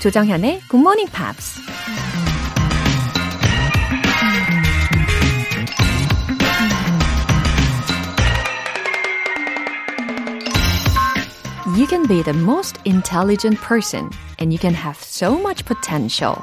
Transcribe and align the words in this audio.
조정현의 0.00 0.62
Morning 0.72 1.12
Pops. 1.12 1.60
You 11.76 11.86
can 11.86 12.06
be 12.06 12.22
the 12.22 12.32
most 12.32 12.78
intelligent 12.86 13.60
person 13.60 14.08
and 14.38 14.54
you 14.54 14.58
can 14.58 14.72
have 14.72 14.96
so 14.96 15.38
much 15.38 15.66
potential. 15.66 16.42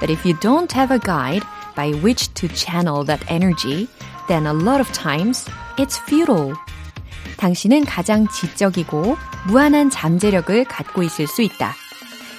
But 0.00 0.10
if 0.10 0.26
you 0.26 0.34
don't 0.42 0.70
have 0.72 0.90
a 0.90 0.98
guide 0.98 1.44
by 1.74 1.92
which 2.02 2.28
to 2.34 2.48
channel 2.48 3.04
that 3.04 3.24
energy, 3.30 3.88
then 4.28 4.46
a 4.46 4.52
lot 4.52 4.80
of 4.80 4.92
times 4.92 5.48
it's 5.78 5.96
futile. 5.96 6.52
당신은 7.38 7.86
가장 7.86 8.28
지적이고 8.28 9.16
무한한 9.46 9.88
잠재력을 9.88 10.64
갖고 10.64 11.02
있을 11.02 11.26
수 11.26 11.40
있다. 11.40 11.74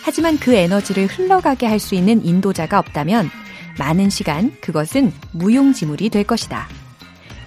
하지만 0.02 0.38
그 0.38 0.54
에너지를 0.54 1.08
흘러가게 1.08 1.68
할 1.68 1.80
수 1.80 1.96
있는 1.96 2.26
인도자가 2.26 2.80
없다면 2.80 3.30
많은 3.78 4.10
시간 4.10 4.52
그것은 4.62 5.14
무용지물이 5.32 6.10
될 6.10 6.24
것이다. 6.24 6.68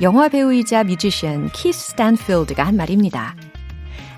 영화 0.01 0.29
배우이자 0.29 0.85
뮤지션 0.85 1.51
키스 1.53 1.91
스탠필드가 1.91 2.65
한 2.65 2.77
말입니다. 2.77 3.37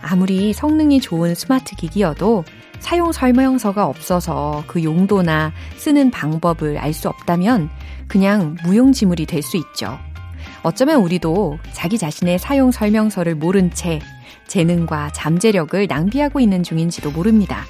아무리 0.01 0.53
성능이 0.53 1.01
좋은 1.01 1.35
스마트 1.35 1.75
기기여도 1.77 2.45
사용 2.79 3.13
설명서가 3.13 3.87
없어서 3.87 4.63
그 4.67 4.85
용도나 4.85 5.53
쓰는 5.77 6.11
방법을 6.11 6.79
알 6.79 6.93
수 6.93 7.09
없다면 7.09 7.71
그냥 8.07 8.57
무용지물이 8.65 9.27
될 9.27 9.43
수 9.43 9.57
있죠. 9.57 9.99
어쩌면 10.63 11.01
우리도 11.03 11.59
자기 11.73 11.99
자신의 11.99 12.39
사용 12.39 12.71
설명서를 12.71 13.35
모른 13.35 13.71
채 13.73 14.01
재능과 14.47 15.13
잠재력을 15.13 15.87
낭비하고 15.87 16.41
있는 16.41 16.63
중인지도 16.63 17.11
모릅니다. 17.11 17.65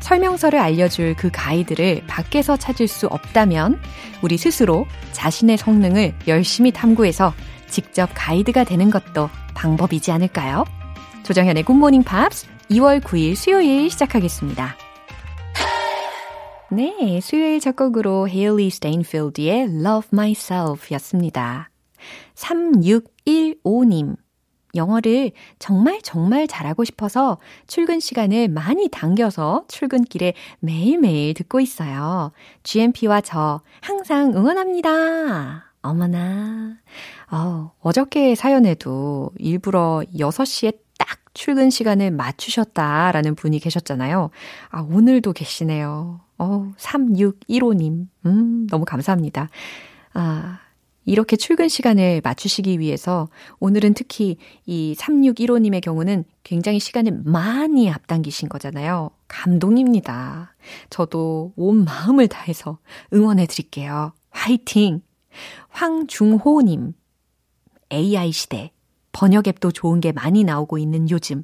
설명서를 0.00 0.58
알려줄 0.58 1.14
그 1.16 1.30
가이드를 1.32 2.02
밖에서 2.06 2.56
찾을 2.56 2.88
수 2.88 3.06
없다면 3.06 3.80
우리 4.22 4.36
스스로 4.38 4.86
자신의 5.12 5.58
성능을 5.58 6.14
열심히 6.26 6.70
탐구해서 6.70 7.34
직접 7.68 8.08
가이드가 8.14 8.64
되는 8.64 8.90
것도 8.90 9.28
방법이지 9.54 10.10
않을까요? 10.12 10.64
조정현의 11.24 11.64
굿모닝 11.64 12.04
팝스 12.04 12.46
2월 12.70 13.00
9일 13.00 13.34
수요일 13.34 13.90
시작하겠습니다. 13.90 14.76
네, 16.70 17.20
수요일 17.22 17.60
첫 17.60 17.76
곡으로 17.76 18.28
헤일리 18.28 18.68
스테인필드의 18.70 19.62
Love 19.62 20.10
Myself 20.12 20.92
였습니다. 20.94 21.70
3615님. 22.34 24.16
영어를 24.74 25.32
정말 25.58 26.00
정말 26.02 26.46
잘하고 26.46 26.84
싶어서 26.84 27.38
출근 27.66 28.00
시간을 28.00 28.48
많이 28.48 28.88
당겨서 28.88 29.64
출근길에 29.68 30.34
매일매일 30.60 31.34
듣고 31.34 31.60
있어요. 31.60 32.32
GMP와 32.62 33.20
저 33.22 33.60
항상 33.80 34.34
응원합니다. 34.34 35.64
어머나. 35.82 36.76
어, 37.30 37.72
어저께 37.80 38.34
사연에도 38.34 39.30
일부러 39.38 40.02
6시에 40.14 40.78
딱 40.98 41.18
출근 41.34 41.70
시간을 41.70 42.10
맞추셨다라는 42.10 43.34
분이 43.36 43.60
계셨잖아요. 43.60 44.30
아, 44.70 44.80
오늘도 44.80 45.32
계시네요. 45.32 46.20
어, 46.38 46.72
3615님. 46.76 48.08
음, 48.26 48.66
너무 48.68 48.84
감사합니다. 48.84 49.48
아, 50.14 50.58
이렇게 51.08 51.36
출근 51.36 51.68
시간을 51.68 52.20
맞추시기 52.22 52.78
위해서 52.80 53.30
오늘은 53.60 53.94
특히 53.94 54.36
이 54.66 54.94
3615님의 54.98 55.80
경우는 55.80 56.24
굉장히 56.44 56.78
시간을 56.78 57.22
많이 57.24 57.90
앞당기신 57.90 58.50
거잖아요. 58.50 59.10
감동입니다. 59.26 60.54
저도 60.90 61.54
온 61.56 61.86
마음을 61.86 62.28
다해서 62.28 62.78
응원해 63.14 63.46
드릴게요. 63.46 64.12
화이팅! 64.28 65.00
황중호님. 65.70 66.92
AI 67.90 68.30
시대. 68.30 68.70
번역 69.12 69.48
앱도 69.48 69.72
좋은 69.72 70.00
게 70.00 70.12
많이 70.12 70.44
나오고 70.44 70.76
있는 70.76 71.08
요즘. 71.08 71.42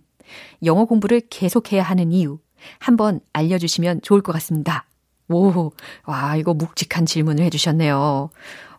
영어 0.63 0.85
공부를 0.85 1.23
계속해야 1.31 1.83
하는 1.83 2.13
이유. 2.13 2.39
한번 2.79 3.21
알려주시면 3.33 4.03
좋을 4.03 4.21
것 4.21 4.33
같습니다. 4.33 4.85
오, 5.31 5.73
와, 6.05 6.37
이거 6.37 6.53
묵직한 6.53 7.07
질문을 7.07 7.45
해주셨네요. 7.45 8.29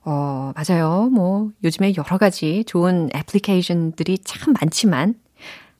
어, 0.06 0.54
맞아요. 0.56 1.10
뭐, 1.12 1.50
요즘에 1.64 1.94
여러 1.98 2.18
가지 2.18 2.64
좋은 2.66 3.10
애플리케이션들이 3.16 4.20
참 4.20 4.54
많지만, 4.54 5.16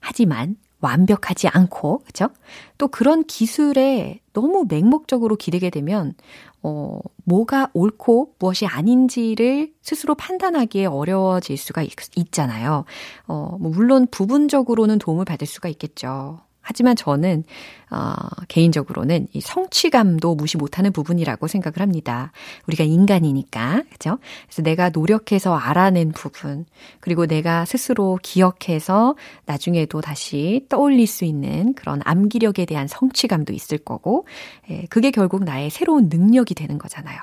하지만 0.00 0.56
완벽하지 0.80 1.48
않고, 1.48 2.00
그죠? 2.04 2.28
또 2.76 2.88
그런 2.88 3.24
기술에 3.24 4.20
너무 4.32 4.66
맹목적으로 4.68 5.36
기대게 5.36 5.70
되면, 5.70 6.14
어, 6.62 6.98
뭐가 7.24 7.70
옳고 7.72 8.34
무엇이 8.40 8.66
아닌지를 8.66 9.72
스스로 9.80 10.16
판단하기에 10.16 10.86
어려워질 10.86 11.56
수가 11.56 11.82
있, 11.82 11.92
있잖아요. 12.16 12.84
어, 13.28 13.56
뭐 13.60 13.70
물론 13.70 14.06
부분적으로는 14.10 14.98
도움을 14.98 15.24
받을 15.24 15.46
수가 15.46 15.68
있겠죠. 15.68 16.40
하지만 16.66 16.96
저는 16.96 17.44
어, 17.92 18.12
개인적으로는 18.48 19.28
이 19.32 19.40
성취감도 19.40 20.34
무시 20.34 20.56
못하는 20.56 20.90
부분이라고 20.90 21.46
생각을 21.46 21.78
합니다. 21.78 22.32
우리가 22.66 22.82
인간이니까 22.82 23.84
그죠? 23.92 24.18
그래서 24.46 24.62
내가 24.62 24.90
노력해서 24.90 25.54
알아낸 25.54 26.10
부분 26.10 26.66
그리고 26.98 27.26
내가 27.26 27.64
스스로 27.64 28.18
기억해서 28.20 29.14
나중에도 29.44 30.00
다시 30.00 30.66
떠올릴 30.68 31.06
수 31.06 31.24
있는 31.24 31.72
그런 31.74 32.00
암기력에 32.04 32.64
대한 32.64 32.88
성취감도 32.88 33.52
있을 33.52 33.78
거고 33.78 34.26
예, 34.68 34.86
그게 34.90 35.12
결국 35.12 35.44
나의 35.44 35.70
새로운 35.70 36.08
능력이 36.08 36.56
되는 36.56 36.78
거잖아요. 36.78 37.20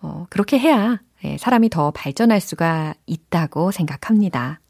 어, 0.00 0.26
그렇게 0.30 0.58
해야 0.58 0.98
예, 1.24 1.36
사람이 1.36 1.68
더 1.68 1.90
발전할 1.90 2.40
수가 2.40 2.94
있다고 3.06 3.70
생각합니다. 3.70 4.60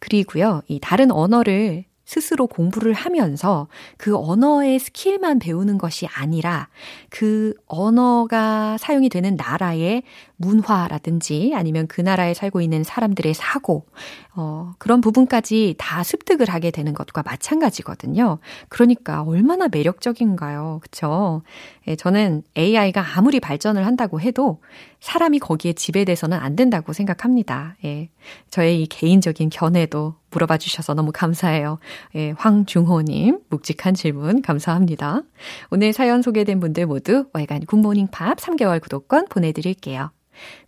그리고요, 0.00 0.62
이 0.68 0.78
다른 0.80 1.10
언어를 1.10 1.84
스스로 2.08 2.46
공부를 2.46 2.94
하면서 2.94 3.68
그 3.98 4.16
언어의 4.16 4.78
스킬만 4.78 5.40
배우는 5.40 5.76
것이 5.76 6.06
아니라 6.06 6.68
그 7.10 7.52
언어가 7.66 8.78
사용이 8.78 9.10
되는 9.10 9.36
나라의 9.36 10.04
문화라든지 10.38 11.52
아니면 11.54 11.86
그 11.88 12.00
나라에 12.00 12.32
살고 12.32 12.60
있는 12.60 12.84
사람들의 12.84 13.34
사고, 13.34 13.86
어, 14.34 14.72
그런 14.78 15.00
부분까지 15.00 15.74
다 15.78 16.02
습득을 16.02 16.48
하게 16.48 16.70
되는 16.70 16.94
것과 16.94 17.22
마찬가지거든요. 17.24 18.38
그러니까 18.68 19.22
얼마나 19.22 19.68
매력적인가요? 19.68 20.78
그쵸? 20.80 21.42
예, 21.88 21.96
저는 21.96 22.42
AI가 22.56 23.04
아무리 23.16 23.40
발전을 23.40 23.84
한다고 23.84 24.20
해도 24.20 24.62
사람이 25.00 25.40
거기에 25.40 25.72
지배돼서는 25.72 26.38
안 26.38 26.56
된다고 26.56 26.92
생각합니다. 26.92 27.76
예, 27.84 28.08
저의 28.50 28.82
이 28.82 28.86
개인적인 28.86 29.50
견해도 29.50 30.14
물어봐 30.30 30.58
주셔서 30.58 30.94
너무 30.94 31.10
감사해요. 31.12 31.78
예, 32.14 32.32
황중호님, 32.36 33.40
묵직한 33.48 33.94
질문 33.94 34.42
감사합니다. 34.42 35.22
오늘 35.70 35.92
사연 35.92 36.22
소개된 36.22 36.60
분들 36.60 36.86
모두 36.86 37.26
월간 37.32 37.66
굿모닝 37.66 38.08
팝스 38.12 38.38
3개월 38.38 38.80
구독권 38.80 39.26
보내드릴게요. 39.28 40.10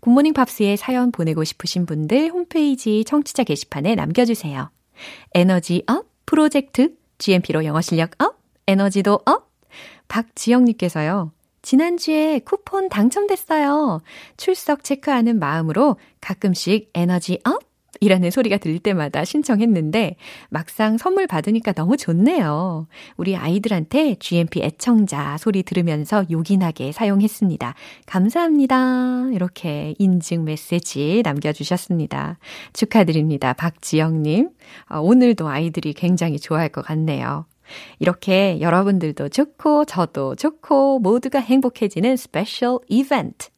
굿모닝 0.00 0.32
팝스에 0.32 0.76
사연 0.76 1.12
보내고 1.12 1.44
싶으신 1.44 1.86
분들 1.86 2.30
홈페이지 2.30 3.04
청취자 3.04 3.44
게시판에 3.44 3.94
남겨주세요. 3.94 4.70
에너지 5.34 5.82
up 5.86 6.06
프로젝트 6.26 6.94
GMP로 7.18 7.64
영어 7.64 7.80
실력 7.80 8.10
up 8.22 8.38
에너지도 8.66 9.20
up 9.26 9.50
박지영님께서요. 10.08 11.32
지난주에 11.62 12.40
쿠폰 12.40 12.88
당첨됐어요. 12.88 14.00
출석 14.36 14.82
체크하는 14.82 15.38
마음으로 15.38 15.96
가끔씩 16.20 16.90
에너지 16.94 17.38
up 17.44 17.69
이라는 18.00 18.30
소리가 18.30 18.56
들릴 18.56 18.78
때마다 18.78 19.24
신청했는데 19.26 20.16
막상 20.48 20.96
선물 20.96 21.26
받으니까 21.26 21.72
너무 21.72 21.98
좋네요. 21.98 22.86
우리 23.18 23.36
아이들한테 23.36 24.16
GMP 24.18 24.62
애청자 24.62 25.36
소리 25.36 25.62
들으면서 25.62 26.24
요긴하게 26.30 26.92
사용했습니다. 26.92 27.74
감사합니다. 28.06 29.28
이렇게 29.32 29.94
인증 29.98 30.44
메시지 30.44 31.20
남겨주셨습니다. 31.24 32.38
축하드립니다. 32.72 33.52
박지영님. 33.52 34.48
아, 34.86 34.98
오늘도 34.98 35.46
아이들이 35.48 35.92
굉장히 35.92 36.38
좋아할 36.38 36.70
것 36.70 36.82
같네요. 36.82 37.44
이렇게 37.98 38.60
여러분들도 38.60 39.28
좋고 39.28 39.84
저도 39.84 40.36
좋고 40.36 41.00
모두가 41.00 41.38
행복해지는 41.38 42.16
special 42.16 42.78
이벤트. 42.88 43.50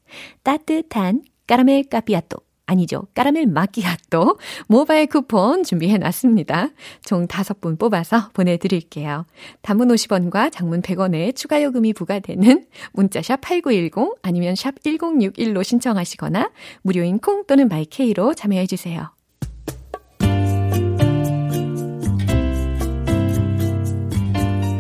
따뜻한 0.43 1.23
까라멜 1.47 1.85
까피아또 1.85 2.39
아니죠. 2.67 3.06
까라멜 3.14 3.47
마키아또 3.47 4.38
모바일 4.69 5.06
쿠폰 5.06 5.62
준비해 5.64 5.99
놨습니다. 5.99 6.69
총 7.05 7.26
5분 7.26 7.79
뽑아서 7.79 8.31
보내드릴게요. 8.32 9.26
단문 9.62 9.88
50원과 9.88 10.53
장문 10.53 10.82
100원의 10.82 11.35
추가 11.35 11.62
요금이 11.62 11.93
부과되는 11.93 12.67
문자샵 12.93 13.41
8910 13.41 14.17
아니면 14.23 14.55
샵 14.55 14.75
1061로 14.81 15.64
신청하시거나 15.64 16.50
무료인 16.82 17.19
콩 17.19 17.44
또는 17.47 17.69
마이케이로 17.69 18.35
참여해 18.35 18.67
주세요. 18.67 19.11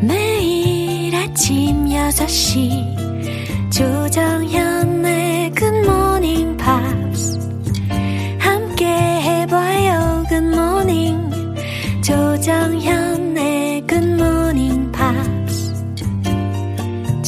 매일 0.02 1.14
아침 1.14 1.32
아침 1.42 1.86
6시 1.86 3.70
조정현 3.70 4.61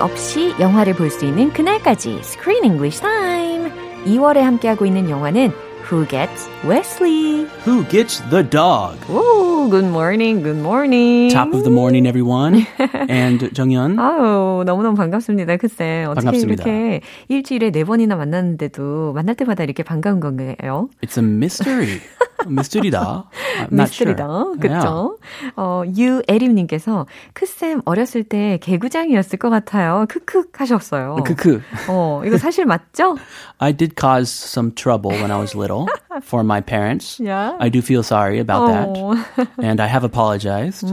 자막 0.00 0.10
없이 0.10 0.54
영화를 0.58 0.94
볼 0.94 1.10
수 1.10 1.24
있는 1.26 1.52
그날까지 1.52 2.20
Screen 2.20 2.64
English 2.64 3.00
Time. 3.00 3.70
2월에 4.06 4.38
함께하고 4.38 4.86
있는 4.86 5.10
영화는 5.10 5.52
Who 5.90 6.06
Gets 6.08 6.48
Wesley? 6.66 7.46
Who 7.66 7.84
Gets 7.88 8.22
the 8.30 8.42
Dog? 8.48 8.96
Ooh, 9.10 9.68
good 9.70 9.86
morning, 9.86 10.42
good 10.42 10.58
morning. 10.58 11.30
Top 11.34 11.52
of 11.54 11.64
the 11.64 11.70
morning, 11.70 12.06
everyone. 12.08 12.64
And 13.10 13.50
정연. 13.52 13.98
아우, 13.98 14.64
너무너무 14.64 14.96
반갑습니다. 14.96 15.56
글쎄, 15.58 16.04
어떻게 16.08 16.24
반갑습니다. 16.24 16.64
이렇게 16.64 17.00
일주일에 17.28 17.70
네 17.70 17.84
번이나 17.84 18.16
만났는데도 18.16 19.12
만날 19.14 19.34
때마다 19.34 19.64
이렇게 19.64 19.82
반가운 19.82 20.20
건가요? 20.20 20.88
It's 21.02 21.18
a 21.18 21.24
mystery. 21.24 22.00
미스터리다. 22.46 23.24
미스터리다. 23.70 24.24
sure. 24.26 24.58
그쵸? 24.60 25.18
어, 25.56 25.82
유에림님께서 25.96 27.06
크쌤 27.34 27.82
어렸을 27.84 28.24
때 28.24 28.58
개구장이었을 28.62 29.38
것 29.38 29.50
같아요. 29.50 30.06
크크 30.08 30.44
하셨어요. 30.52 31.16
Yeah. 31.20 31.34
크크. 31.34 31.62
어, 31.88 32.22
이거 32.24 32.38
사실 32.38 32.64
맞죠? 32.64 33.16
I 33.58 33.72
did 33.72 33.94
cause 33.98 34.30
some 34.30 34.72
trouble 34.74 35.12
when 35.12 35.30
I 35.30 35.38
was 35.38 35.54
little 35.54 35.86
for 36.22 36.42
my 36.44 36.60
parents. 36.60 37.20
Yeah. 37.20 37.56
I 37.60 37.68
do 37.70 37.80
feel 37.80 38.02
sorry 38.02 38.38
about 38.40 38.66
that. 38.68 38.88
어, 38.88 39.14
And 39.62 39.80
I 39.82 39.88
have 39.88 40.04
apologized. 40.04 40.86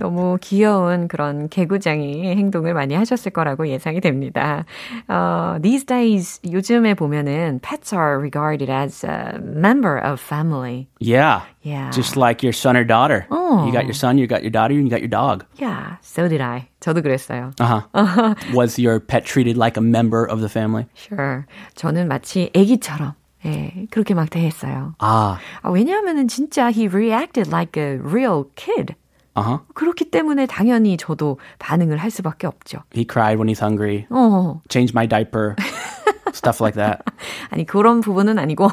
너무 0.00 0.38
귀여운 0.40 1.08
그런 1.08 1.48
개구장이 1.48 2.34
행동을 2.36 2.74
많이 2.74 2.94
하셨을 2.94 3.32
거라고 3.32 3.68
예상이 3.68 4.00
됩니다. 4.00 4.64
어, 5.08 5.56
these 5.62 5.84
days 5.86 6.40
요즘에 6.50 6.94
보면은 6.94 7.60
pets 7.60 7.94
are 7.94 8.18
regarded 8.18 8.70
as 8.70 9.04
a 9.06 9.38
member 9.40 9.98
of 9.98 10.20
family. 10.33 10.89
Yeah. 10.99 11.41
Yeah. 11.61 11.91
Just 11.91 12.15
like 12.17 12.41
your 12.41 12.53
son 12.53 12.77
or 12.77 12.83
daughter. 12.83 13.27
Oh. 13.29 13.65
You 13.65 13.73
got 13.73 13.85
your 13.85 13.93
son, 13.93 14.17
you 14.17 14.27
got 14.27 14.41
your 14.43 14.51
daughter, 14.51 14.73
and 14.73 14.83
you 14.83 14.89
got 14.89 15.01
your 15.01 15.09
dog. 15.09 15.45
Yeah, 15.57 15.97
so 16.01 16.27
did 16.27 16.41
I. 16.41 16.69
저도 16.81 17.01
그랬어요. 17.01 17.53
Uh-huh. 17.59 18.35
Was 18.53 18.77
your 18.79 18.99
pet 18.99 19.25
treated 19.25 19.57
like 19.57 19.75
a 19.77 19.81
member 19.81 20.25
of 20.25 20.41
the 20.41 20.49
family? 20.49 20.85
Sure. 20.93 21.45
저는 21.75 22.07
마치 22.07 22.49
아기처럼 22.53 23.15
예, 23.45 23.87
그렇게 23.89 24.13
막 24.13 24.29
대했어요. 24.29 24.95
Ah. 24.99 25.39
아, 25.63 25.69
왜냐하면은 25.71 26.27
진짜 26.27 26.71
he 26.71 26.87
reacted 26.87 27.47
like 27.47 27.77
a 27.77 27.97
real 27.97 28.45
kid. 28.55 28.95
Uh-huh. 29.35 29.59
그렇기 29.73 30.11
때문에 30.11 30.47
당연히 30.47 30.97
저도 30.97 31.39
반응을 31.59 31.97
할 31.97 32.11
수밖에 32.11 32.47
없죠. 32.47 32.83
He 32.93 33.05
cried 33.05 33.37
when 33.37 33.47
he's 33.47 33.59
hungry. 33.59 34.05
어. 34.09 34.61
Change 34.69 34.93
my 34.93 35.07
diaper. 35.07 35.55
Stuff 36.28 36.58
like 36.60 36.74
that. 36.80 37.02
아니 37.50 37.64
그런 37.66 38.00
부분은 38.00 38.38
아니고 38.38 38.68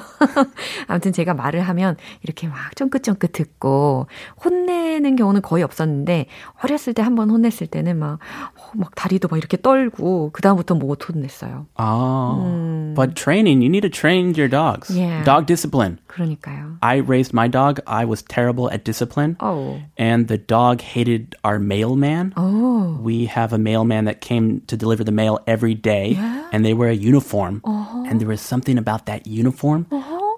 아무튼 0.88 1.12
제가 1.12 1.34
말을 1.34 1.62
하면 1.62 1.98
이렇게 2.24 2.48
막 2.48 2.76
쫑긋쫑긋 2.76 3.32
듣고 3.34 4.08
혼내는 4.44 5.16
경우는 5.16 5.42
거의 5.42 5.64
없었는데 5.64 6.28
어렸을 6.64 6.94
때 6.94 7.02
한 7.02 7.16
번 7.16 7.30
혼냈을 7.30 7.68
때는 7.68 8.00
막, 8.00 8.20
어, 8.56 8.72
막 8.76 8.96
다리도 8.96 9.28
막 9.28 9.38
이렇게 9.38 9.58
떨고 9.62 10.30
그 10.32 10.42
다음부터 10.42 10.76
못 10.76 11.10
혼냈어요. 11.10 11.66
Oh. 11.78 12.94
But 12.96 13.16
training, 13.16 13.62
you 13.62 13.68
need 13.70 13.82
to 13.82 13.90
train 13.90 14.34
your 14.38 14.48
dogs. 14.50 14.90
Yeah. 14.96 15.24
Dog 15.26 15.46
discipline. 15.46 15.98
그러니까요. 16.11 16.79
I 16.83 16.97
raised 16.97 17.33
my 17.33 17.47
dog. 17.49 17.81
I 17.87 18.05
was 18.05 18.23
terrible 18.23 18.71
at 18.71 18.85
discipline. 18.85 19.37
Oh. 19.41 19.81
And 19.97 20.27
the 20.27 20.39
dog 20.39 20.81
hated 20.83 21.35
our 21.45 21.59
mailman. 21.59 22.35
Oh. 22.37 22.99
We 23.01 23.27
have 23.27 23.53
a 23.53 23.59
mailman 23.59 24.07
that 24.07 24.21
came 24.21 24.63
to 24.67 24.77
deliver 24.77 25.05
the 25.05 25.15
mail 25.15 25.39
every 25.47 25.75
day, 25.75 26.19
and 26.53 26.65
they 26.65 26.75
wear 26.75 26.91
a 26.91 26.99
uniform. 26.99 27.63
And 28.09 28.21
there 28.21 28.29
was 28.29 28.41
something 28.41 28.79
about 28.79 29.07
that 29.07 29.27
uniform 29.27 29.87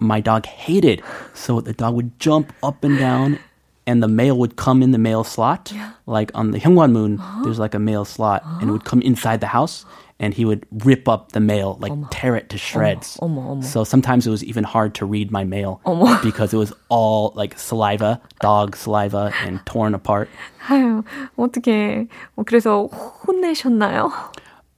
my 0.00 0.20
dog 0.20 0.46
hated. 0.46 1.02
So 1.34 1.60
the 1.60 1.72
dog 1.72 1.94
would 1.94 2.18
jump 2.20 2.52
up 2.62 2.84
and 2.84 2.98
down, 2.98 3.38
and 3.86 4.02
the 4.02 4.08
mail 4.08 4.36
would 4.36 4.56
come 4.56 4.82
in 4.82 4.90
the 4.92 4.98
mail 4.98 5.24
slot. 5.24 5.72
Like 6.06 6.30
on 6.34 6.50
the 6.50 6.60
Hyungwon 6.60 7.20
there's 7.42 7.58
like 7.58 7.74
a 7.74 7.78
mail 7.78 8.04
slot, 8.04 8.42
and 8.60 8.68
it 8.68 8.72
would 8.72 8.84
come 8.84 9.00
inside 9.02 9.40
the 9.40 9.46
house. 9.48 9.84
And 10.20 10.34
he 10.34 10.44
would 10.44 10.66
rip 10.84 11.08
up 11.08 11.30
the 11.30 11.38
mail, 11.38 11.78
like 11.78 11.92
tear 12.10 12.34
it 12.34 12.50
to 12.50 12.58
shreds. 12.58 13.18
어머, 13.22 13.54
어머. 13.54 13.62
So 13.64 13.84
sometimes 13.84 14.26
it 14.26 14.30
was 14.30 14.42
even 14.42 14.64
hard 14.64 14.92
to 14.96 15.06
read 15.06 15.30
my 15.30 15.44
mail 15.44 15.80
어머. 15.86 16.20
because 16.24 16.52
it 16.52 16.56
was 16.56 16.72
all 16.88 17.32
like 17.36 17.56
saliva, 17.56 18.20
dog 18.40 18.74
saliva, 18.74 19.32
and 19.46 19.64
torn 19.64 19.94
apart. 19.94 20.28
아유, 20.68 21.04
어떻게 21.38 22.08
그래서 22.44 22.88
혼내셨나요? 23.28 24.10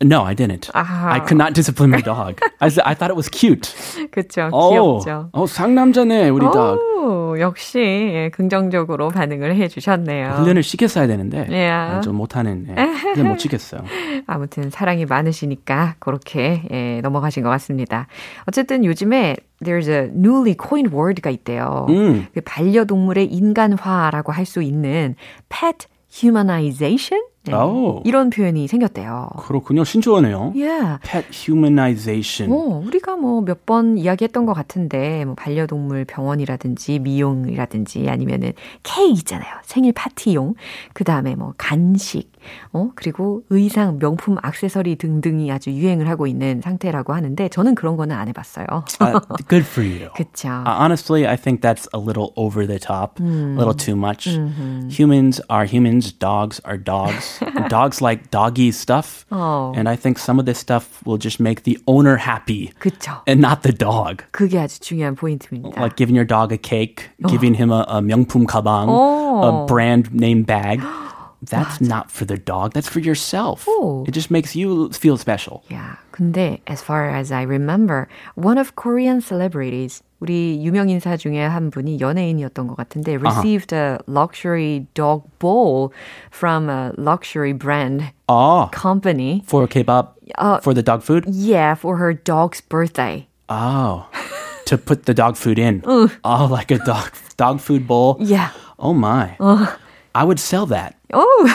No, 0.03 0.23
I 0.25 0.35
didn't. 0.35 0.69
아하. 0.73 1.13
I 1.13 1.19
could 1.21 1.37
not 1.37 1.53
discipline 1.53 1.89
my 1.89 2.01
dog. 2.01 2.41
I, 2.59 2.67
I 2.83 2.93
thought 2.95 3.09
it 3.11 3.15
was 3.15 3.29
cute. 3.29 3.71
그렇죠. 4.11 4.49
Oh, 4.51 4.99
귀엽죠. 5.05 5.29
oh, 5.33 5.47
상남자네 5.47 6.29
우리 6.29 6.41
dog. 6.51 6.79
오, 7.05 7.39
역시 7.39 7.79
예, 7.79 8.29
긍정적으로 8.33 9.07
반응을 9.09 9.55
해주셨네요. 9.55 10.31
훈련을 10.31 10.63
시켰어야 10.63 11.07
되는데 11.07 11.47
Yeah. 11.49 11.97
아, 11.97 12.01
좀 12.01 12.15
못하는. 12.17 12.67
예. 12.75 13.23
못 13.23 13.39
시켰어요. 13.39 13.81
아무튼 14.27 14.69
사랑이 14.69 15.05
많으시니까 15.05 15.95
그렇게 15.99 16.63
예, 16.71 16.99
넘어가신 17.01 17.43
것 17.43 17.49
같습니다. 17.51 18.07
어쨌든 18.47 18.83
요즘에 18.83 19.37
there's 19.63 19.87
a 19.87 20.09
newly 20.13 20.55
coined 20.61 20.93
word가 20.93 21.29
있대요. 21.29 21.85
음. 21.89 22.27
그 22.33 22.41
반려동물의 22.41 23.27
인간화라고 23.31 24.33
할 24.33 24.45
수 24.45 24.61
있는 24.61 25.15
pet 25.49 25.87
humanization 26.11 27.21
네, 27.45 27.53
오. 27.53 28.01
이런 28.05 28.29
표현이 28.29 28.67
생겼대요. 28.67 29.29
그렇군요. 29.37 29.83
신조어네요. 29.83 30.53
Yeah. 30.55 30.99
Pet 31.03 31.25
humanization. 31.31 32.51
어, 32.51 32.81
우리가 32.85 33.15
뭐 33.17 33.41
몇 33.41 33.65
번 33.65 33.97
이야기했던 33.97 34.45
것 34.45 34.53
같은데, 34.53 35.25
뭐 35.25 35.33
반려동물 35.35 36.05
병원이라든지 36.05 36.99
미용이라든지 36.99 38.07
아니면은 38.09 38.53
케이크 38.83 39.13
있잖아요. 39.19 39.49
생일 39.63 39.93
파티용. 39.93 40.53
그 40.93 41.03
다음에 41.03 41.35
뭐 41.35 41.53
간식, 41.57 42.31
어, 42.73 42.91
그리고 42.95 43.41
의상, 43.49 43.97
명품, 43.97 44.37
액세서리 44.45 44.97
등등이 44.97 45.51
아주 45.51 45.71
유행을 45.71 46.07
하고 46.09 46.27
있는 46.27 46.61
상태라고 46.61 47.13
하는데, 47.13 47.49
저는 47.49 47.73
그런 47.75 47.97
거는 47.97 48.15
안 48.15 48.27
해봤어요. 48.27 48.65
Uh, 49.01 49.19
good 49.47 49.65
for 49.65 49.83
you. 49.87 50.09
그쵸. 50.15 50.49
Uh, 50.49 50.77
honestly, 50.79 51.25
I 51.25 51.35
think 51.35 51.61
that's 51.61 51.87
a 51.93 51.99
little 51.99 52.33
over 52.35 52.67
the 52.67 52.77
top, 52.79 53.19
a 53.19 53.23
little 53.23 53.73
too 53.73 53.95
much. 53.95 54.25
Mm-hmm. 54.29 54.89
Humans 54.89 55.41
are 55.49 55.65
humans, 55.65 56.11
dogs 56.11 56.61
are 56.65 56.77
dogs. 56.77 57.34
dogs 57.68 58.00
like 58.00 58.30
doggy 58.30 58.70
stuff. 58.72 59.24
Oh. 59.30 59.72
And 59.76 59.88
I 59.88 59.96
think 59.96 60.18
some 60.18 60.38
of 60.38 60.46
this 60.46 60.58
stuff 60.58 61.00
will 61.04 61.18
just 61.18 61.40
make 61.40 61.62
the 61.64 61.78
owner 61.86 62.16
happy 62.16 62.72
그쵸. 62.80 63.22
and 63.26 63.40
not 63.40 63.62
the 63.62 63.72
dog. 63.72 64.24
그게 64.32 64.58
아주 64.58 64.80
중요한 64.80 65.14
포인트입니다. 65.16 65.80
Like 65.80 65.96
giving 65.96 66.14
your 66.16 66.26
dog 66.26 66.52
a 66.52 66.58
cake, 66.58 67.10
giving 67.26 67.54
him 67.54 67.70
a, 67.70 67.84
a 67.88 68.00
명품 68.00 68.46
가방, 68.46 68.88
Oh. 68.88 69.64
a 69.64 69.66
brand 69.66 70.12
name 70.14 70.42
bag. 70.44 70.80
That's 71.44 71.80
not 71.80 72.10
for 72.10 72.24
the 72.26 72.36
dog. 72.36 72.74
That's 72.74 72.88
for 72.88 73.00
yourself. 73.00 73.64
Oh. 73.66 74.04
It 74.06 74.12
just 74.12 74.30
makes 74.30 74.54
you 74.54 74.90
feel 74.92 75.16
special. 75.16 75.62
야, 75.72 75.96
근데 76.12 76.60
as 76.68 76.82
far 76.82 77.08
as 77.08 77.32
I 77.32 77.42
remember, 77.42 78.08
one 78.34 78.58
of 78.58 78.76
Korean 78.76 79.20
celebrities, 79.22 80.02
우리 80.20 80.60
유명 80.62 80.90
인사 80.90 81.16
중에 81.16 81.40
한 81.40 81.70
분이 81.70 81.98
연예인이었던 81.98 82.66
것 82.68 82.76
같은데, 82.76 83.16
received 83.16 83.72
a 83.74 83.96
luxury 84.06 84.86
dog 84.94 85.22
bowl 85.38 85.92
from 86.30 86.68
a 86.68 86.92
luxury 86.98 87.54
brand 87.54 88.12
Ah, 88.28 88.68
company. 88.70 89.42
for 89.46 89.66
kebab, 89.66 90.08
Uh, 90.38 90.60
for 90.60 90.74
the 90.74 90.82
dog 90.82 91.02
food. 91.02 91.24
Yeah, 91.26 91.74
for 91.74 91.96
her 91.96 92.12
dog's 92.12 92.60
birthday. 92.60 93.26
Oh, 93.48 94.06
to 94.66 94.76
put 94.78 95.06
the 95.06 95.14
dog 95.14 95.36
food 95.36 95.58
in. 95.58 95.82
Oh, 96.22 96.46
like 96.50 96.70
a 96.70 96.78
dog 96.84 97.10
dog 97.36 97.58
food 97.60 97.88
bowl. 97.88 98.16
Yeah. 98.20 98.50
Oh 98.78 98.92
my. 98.94 99.34
I 100.14 100.22
would 100.24 100.38
sell 100.38 100.66
that. 100.66 100.94
Oh, 101.15 101.47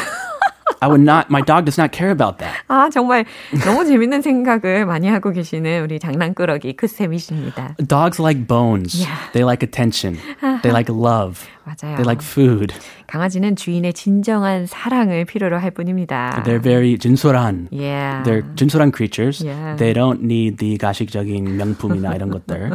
I 0.82 0.88
would 0.88 1.02
not, 1.02 1.28
my 1.28 1.42
dog 1.42 1.66
does 1.66 1.76
not 1.76 1.92
care 1.92 2.10
about 2.10 2.38
that. 2.38 2.54
아, 2.68 2.88
정말 2.88 3.26
너무 3.66 3.84
재밌는 3.84 4.22
생각을 4.22 4.86
많이 4.86 5.08
하고 5.08 5.30
계시는 5.30 5.82
우리 5.84 5.98
장난꾸러기 5.98 6.72
크쌤이십니다. 6.74 7.76
Dogs 7.86 8.20
like 8.20 8.46
bones. 8.46 8.96
Yeah. 8.96 9.18
They 9.32 9.44
like 9.44 9.62
attention. 9.62 10.16
they 10.62 10.70
like 10.72 10.88
love. 10.88 11.44
맞아요. 11.66 11.96
They 11.96 12.04
like 12.04 12.24
food. 12.24 12.72
강아지는 13.08 13.56
주인의 13.56 13.92
진정한 13.92 14.64
사랑을 14.64 15.26
필요로 15.26 15.58
할 15.58 15.70
뿐입니다. 15.72 16.42
They're 16.46 16.62
very 16.62 16.96
진솔한. 16.96 17.68
Yeah. 17.70 18.24
They're 18.24 18.56
진솔한 18.56 18.92
creatures. 18.94 19.44
Yeah. 19.44 19.76
They 19.76 19.92
don't 19.92 20.22
need 20.24 20.56
the 20.56 20.78
가식적인 20.78 21.58
명품이나 21.58 22.14
이런 22.14 22.30
것들. 22.30 22.70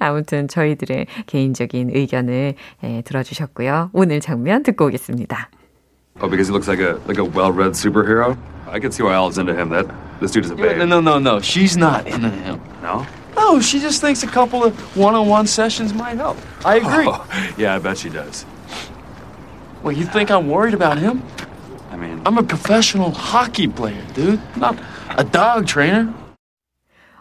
아무튼 0.00 0.48
저희들의 0.48 1.06
개인적인 1.26 1.90
의견을 1.92 2.54
예, 2.84 3.02
들어주셨고요. 3.02 3.90
오늘 3.92 4.20
장면 4.20 4.62
듣고 4.62 4.86
오겠습니다. 4.86 5.50
Oh, 6.20 6.28
because 6.28 6.48
he 6.48 6.52
looks 6.52 6.68
like 6.68 6.78
a 6.78 7.00
like 7.06 7.18
a 7.18 7.24
well-read 7.24 7.72
superhero. 7.72 8.38
I 8.66 8.80
can 8.80 8.90
see 8.90 9.02
why 9.02 9.14
Ali's 9.14 9.38
into 9.38 9.54
him. 9.54 9.68
That 9.68 9.86
this 10.20 10.30
dude 10.30 10.44
is 10.44 10.50
a 10.50 10.56
babe. 10.56 10.78
No, 10.78 10.84
no, 10.84 11.00
no, 11.00 11.18
no. 11.18 11.40
She's 11.40 11.76
not 11.76 12.06
into 12.06 12.30
him. 12.30 12.60
No? 12.82 13.06
No, 13.36 13.60
she 13.60 13.78
just 13.80 14.00
thinks 14.00 14.22
a 14.22 14.26
couple 14.26 14.64
of 14.64 14.96
one-on-one 14.96 15.46
sessions 15.46 15.92
might 15.92 16.16
help. 16.16 16.38
I 16.64 16.76
agree. 16.76 17.06
Oh, 17.06 17.52
yeah, 17.58 17.74
I 17.74 17.78
bet 17.78 17.98
she 17.98 18.08
does. 18.08 18.46
Well, 19.82 19.92
you 19.92 20.06
think 20.06 20.30
I'm 20.30 20.48
worried 20.48 20.74
about 20.74 20.96
him? 20.98 21.22
I 21.90 21.96
mean, 21.96 22.22
I'm 22.24 22.38
a 22.38 22.42
professional 22.42 23.10
hockey 23.10 23.68
player, 23.68 24.02
dude. 24.14 24.40
Not 24.56 24.78
a 25.10 25.22
dog 25.22 25.66
trainer. 25.66 26.12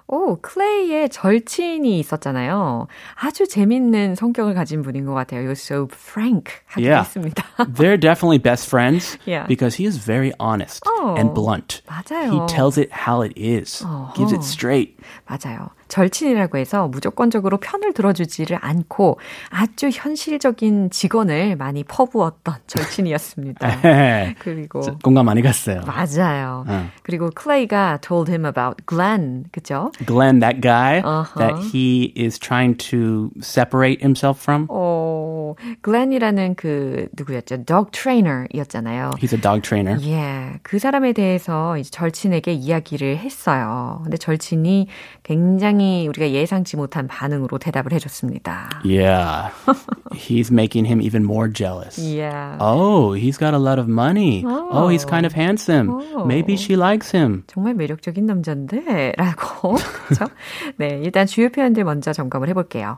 오, 0.08 0.36
클레이의 0.40 1.10
절친이 1.10 2.00
있었잖아요. 2.00 2.88
아주 3.16 3.48
재밌는 3.48 4.14
성격을 4.16 4.54
가진 4.54 4.84
분인 4.84 5.06
것 5.06 5.14
같아요. 5.16 5.42
You're 5.42 5.52
so 5.54 5.88
frank 5.92 6.54
하기도 6.68 6.88
Yeah. 6.88 7.02
했습니다. 7.04 7.44
They're 7.74 8.00
definitely 8.00 8.38
best 8.38 8.68
friends 8.68 9.18
Yeah. 9.26 9.48
because 9.48 9.76
he 9.82 9.88
is 9.88 9.98
very 9.98 10.32
honest 10.40 10.84
Oh. 10.88 11.16
and 11.18 11.34
blunt. 11.34 11.82
맞아요. 11.90 12.32
He 12.32 12.40
tells 12.48 12.78
it 12.80 12.92
how 12.94 13.24
it 13.26 13.34
is, 13.36 13.84
gives 14.16 14.32
it 14.32 14.44
straight. 14.44 14.96
맞아요. 15.28 15.72
절친이라고 15.88 16.58
해서 16.58 16.88
무조건적으로 16.88 17.58
편을 17.58 17.94
들어주지를 17.94 18.58
않고 18.62 19.20
아주 19.50 19.90
현실적인 19.92 20.90
직원을 20.90 21.56
많이 21.58 21.84
퍼부었던 21.84 22.56
절친이었습니다. 22.68 23.70
그리고 24.40 24.82
공감 25.04 25.26
많이 25.28 25.42
갔어요. 25.42 25.82
맞아요. 25.86 26.66
어. 26.68 26.90
그리고 27.04 27.30
클레이가 27.30 28.00
told 28.02 28.32
him 28.32 28.46
about 28.46 28.78
Glenn, 28.88 29.46
그죠? 29.52 29.92
Glenn, 30.08 30.40
that 30.40 30.62
guy 30.62 31.02
Uh-huh. 31.06 31.38
that 31.38 31.56
he 31.72 32.14
is 32.18 32.40
trying 32.40 32.76
to 32.78 33.30
separate 33.42 34.02
himself 34.02 34.42
from. 34.42 34.66
어, 34.70 35.54
글렌이라는 35.82 36.56
그 36.56 37.08
누구였죠? 37.18 37.64
dog 37.66 37.92
trainer이었잖아요. 37.92 39.12
He's 39.20 39.34
a 39.34 39.40
dog 39.42 39.62
trainer. 39.62 40.00
예, 40.04 40.60
그 40.64 40.80
사람에 40.80 41.14
대해서 41.14 41.78
이제 41.78 41.90
절친에게 41.92 42.54
이야기를 42.54 43.18
했어요. 43.18 44.00
근데 44.04 44.18
절친이 44.18 44.88
굉장히 45.24 45.75
우리가 46.08 46.32
예상치 46.32 46.78
못한 46.78 47.08
반응으로 47.08 47.58
대답을 47.58 47.92
해줬습니다. 47.94 48.82
Yeah. 48.84 49.52
he's 50.14 50.52
making 50.52 50.86
him 50.86 51.02
even 51.02 51.24
more 51.24 51.48
jealous. 51.48 51.98
Yeah. 52.00 52.58
Oh, 52.60 53.14
he's 53.14 53.38
got 53.38 53.54
a 53.54 53.60
lot 53.60 53.80
of 53.80 53.88
money. 53.88 54.44
Oh, 54.46 54.88
he's 54.88 55.06
kind 55.06 55.26
of 55.26 55.34
handsome. 55.34 55.90
Oh. 55.90 56.26
Maybe 56.26 56.56
she 56.56 56.76
likes 56.76 57.12
him. 57.12 57.44
정말 57.48 57.74
매력적인 57.76 58.26
남자인데? 58.26 59.14
라고. 59.18 59.76
그죠? 60.08 60.26
네, 60.78 61.02
일단 61.04 61.26
주요 61.28 61.50
표현들 61.50 61.84
먼저 61.84 62.14
점검을 62.14 62.50
해볼게요. 62.50 62.98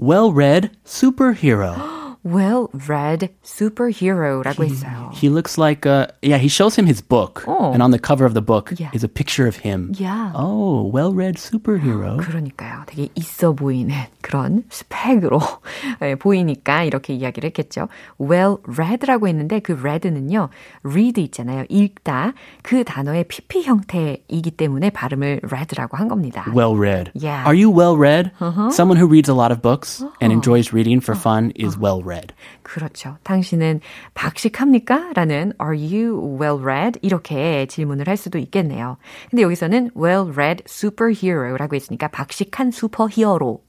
Well-read 0.00 0.70
superhero. 0.86 1.99
well-read 2.23 3.29
superhero라고 3.43 4.63
했어요. 4.65 5.11
He 5.13 5.29
looks 5.29 5.57
like 5.57 5.85
a 5.85 6.07
yeah. 6.21 6.37
He 6.37 6.47
shows 6.49 6.75
him 6.77 6.87
his 6.87 7.01
book, 7.01 7.43
Oh. 7.47 7.71
and 7.71 7.81
on 7.83 7.91
the 7.91 7.99
cover 7.99 8.25
of 8.25 8.33
the 8.33 8.41
book 8.41 8.73
Yeah. 8.77 8.89
is 8.93 9.03
a 9.03 9.07
picture 9.07 9.47
of 9.47 9.57
him. 9.65 9.91
Yeah. 9.97 10.31
Oh, 10.33 10.89
well-read 10.91 11.37
superhero. 11.37 12.17
그러니까요. 12.17 12.83
되게 12.87 13.09
있어 13.15 13.53
보이는 13.53 13.93
그런 14.21 14.63
스펙으로 14.69 15.39
예, 16.01 16.15
보이니까 16.15 16.83
이렇게 16.83 17.13
이야기를 17.13 17.47
했겠죠. 17.49 17.87
well 18.19 18.57
read라고 18.67 19.27
했는데 19.27 19.59
그 19.59 19.73
read는요. 19.73 20.49
read 20.83 21.21
있잖아요. 21.21 21.65
읽다. 21.69 22.33
그 22.63 22.83
단어의 22.83 23.25
pp 23.27 23.63
형태이기 23.63 24.51
때문에 24.51 24.89
발음을 24.89 25.41
read라고 25.43 25.97
한 25.97 26.07
겁니다. 26.07 26.45
Well-read. 26.53 27.11
Yeah. 27.13 27.45
Are 27.45 27.53
you 27.55 27.69
well-read? 27.69 28.31
Someone 28.71 28.97
who 28.97 29.07
reads 29.07 29.29
a 29.29 29.35
lot 29.35 29.51
of 29.51 29.61
books 29.61 30.03
and 30.21 30.33
enjoys 30.33 30.73
reading 30.73 31.01
for 31.01 31.15
fun 31.15 31.51
is 31.55 31.77
Well-read. 32.10 32.34
그렇죠. 32.62 33.16
당신은 33.22 33.80
박식합니까? 34.14 35.12
라는 35.14 35.52
Are 35.60 35.76
you 35.76 36.38
well 36.40 36.60
read? 36.62 36.98
이렇게 37.02 37.66
질문을 37.66 38.08
할 38.08 38.16
수도 38.16 38.38
있겠네요. 38.38 38.96
근데 39.30 39.42
여기서는 39.42 39.90
well 39.96 40.30
read 40.32 40.64
superhero라고 40.66 41.76
했으니까 41.76 42.08
박식한 42.08 42.70
슈퍼히어로. 42.70 43.62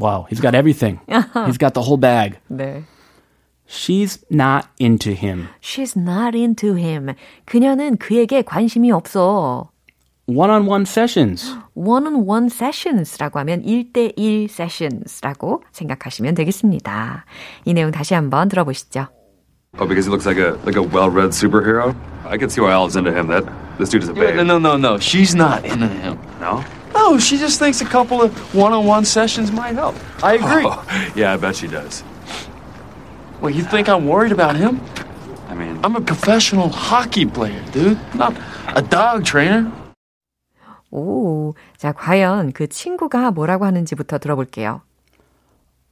Wow, 0.00 0.26
he's 0.30 0.40
got 0.40 0.56
everything. 0.56 1.00
he's 1.06 1.58
got 1.58 1.74
the 1.74 1.82
whole 1.82 1.98
bag. 2.00 2.38
네. 2.48 2.84
She's 3.68 4.24
not 4.30 4.68
into 4.80 5.12
him. 5.12 5.48
She's 5.62 5.96
not 5.98 6.36
into 6.36 6.76
him. 6.76 7.14
그녀는 7.46 7.96
그에게 7.96 8.42
관심이 8.42 8.90
없어. 8.90 9.71
One-on-one 10.29 10.85
sessions. 10.85 11.55
one-on-one 11.73 12.47
sessions라고 12.47 13.39
하면 13.39 13.63
1대1 13.63 14.45
sessions라고 14.49 15.63
생각하시면 15.71 16.35
되겠습니다. 16.35 17.23
이 17.63 17.73
내용 17.73 17.91
다시 17.91 18.13
한번 18.13 18.49
들어보시죠. 18.49 19.07
oh, 19.79 19.87
because 19.87 20.05
he 20.05 20.11
looks 20.11 20.25
like 20.25 20.37
a 20.37 20.57
like 20.65 20.75
a 20.75 20.81
well-read 20.83 21.31
superhero. 21.31 21.95
I 22.25 22.37
can 22.37 22.49
see 22.49 22.59
why 22.59 22.73
Ali's 22.73 22.97
into 22.97 23.11
him. 23.13 23.27
That 23.27 23.45
this 23.77 23.89
dude 23.89 24.03
is 24.03 24.09
a 24.09 24.13
babe. 24.13 24.35
No, 24.35 24.43
no, 24.43 24.57
no, 24.57 24.75
no. 24.75 24.97
She's 24.97 25.33
not 25.33 25.63
into 25.63 25.87
him. 25.87 26.19
No? 26.41 26.63
No, 26.93 27.17
she 27.19 27.37
just 27.37 27.59
thinks 27.59 27.79
a 27.79 27.85
couple 27.85 28.21
of 28.21 28.33
one-on-one 28.53 29.05
sessions 29.05 29.51
might 29.53 29.75
help. 29.75 29.95
I 30.23 30.33
agree. 30.35 30.65
Oh, 30.65 30.83
yeah, 31.15 31.33
I 31.33 31.37
bet 31.37 31.55
she 31.55 31.67
does. 31.67 32.03
Well, 33.39 33.51
you 33.51 33.63
think 33.63 33.87
I'm 33.87 34.07
worried 34.07 34.31
about 34.33 34.55
him? 34.57 34.81
I 35.47 35.53
mean, 35.53 35.79
I'm 35.83 35.95
a 35.95 36.01
professional 36.01 36.67
hockey 36.69 37.25
player, 37.25 37.63
dude. 37.71 37.99
Not 38.15 38.35
a 38.75 38.81
dog 38.81 39.23
trainer. 39.23 39.71
오, 40.92 41.54
자, 41.76 41.92
과연 41.92 42.52
그 42.52 42.68
친구가 42.68 43.32
뭐라고 43.32 43.64
하는지부터 43.64 44.18
들어볼게요. 44.18 44.82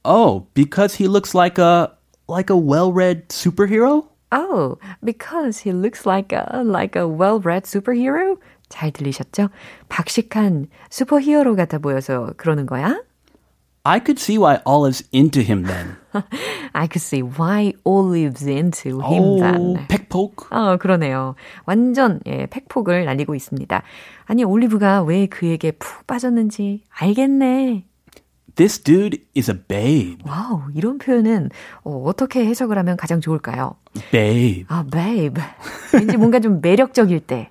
Oh, 0.03 0.45
because 0.53 0.95
he 0.95 1.07
looks 1.07 1.35
like 1.35 1.61
a 1.61 1.89
like 2.29 2.49
a 2.49 2.57
well-read 2.57 3.27
superhero? 3.29 4.05
Oh, 4.31 4.77
because 5.03 5.59
he 5.59 5.73
looks 5.73 6.05
like 6.05 6.31
a, 6.31 6.63
like 6.63 6.95
a 6.97 7.05
well-read 7.05 7.65
superhero? 7.65 8.37
잘 8.69 8.91
들리셨죠? 8.91 9.49
박식한 9.89 10.67
슈퍼히어로 10.89 11.55
같아 11.57 11.79
보여서 11.79 12.31
그러는 12.37 12.65
거야? 12.65 13.01
I 13.83 13.99
could 13.99 14.19
see 14.19 14.37
why 14.37 14.59
Olive's 14.63 15.03
into 15.11 15.41
him 15.41 15.63
then. 15.63 15.97
I 16.73 16.87
could 16.87 17.01
see 17.01 17.23
why 17.23 17.73
Olive's 17.83 18.45
into 18.45 19.01
him 19.01 19.23
oh, 19.23 19.39
then. 19.39 19.87
팩폭. 19.87 20.51
어, 20.51 20.77
그러네요. 20.77 21.35
완전 21.65 22.19
예, 22.27 22.45
팩폭을 22.45 23.05
날리고 23.05 23.33
있습니다. 23.33 23.81
아니, 24.25 24.43
올리브가 24.43 25.01
왜 25.03 25.25
그에게 25.25 25.71
푹 25.71 26.05
빠졌는지 26.05 26.83
알겠네. 26.89 27.85
This 28.55 28.83
dude 28.83 29.23
is 29.35 29.49
a 29.49 29.57
babe. 29.57 30.17
와우, 30.25 30.61
이런 30.75 30.99
표현은 30.99 31.49
어, 31.83 32.03
어떻게 32.05 32.45
해석을 32.45 32.77
하면 32.77 32.97
가장 32.97 33.19
좋을까요? 33.19 33.75
Babe. 34.11 34.65
아, 34.67 34.85
babe. 34.91 35.41
왠지 35.93 36.17
뭔가 36.17 36.39
좀 36.39 36.61
매력적일 36.61 37.21
때. 37.21 37.49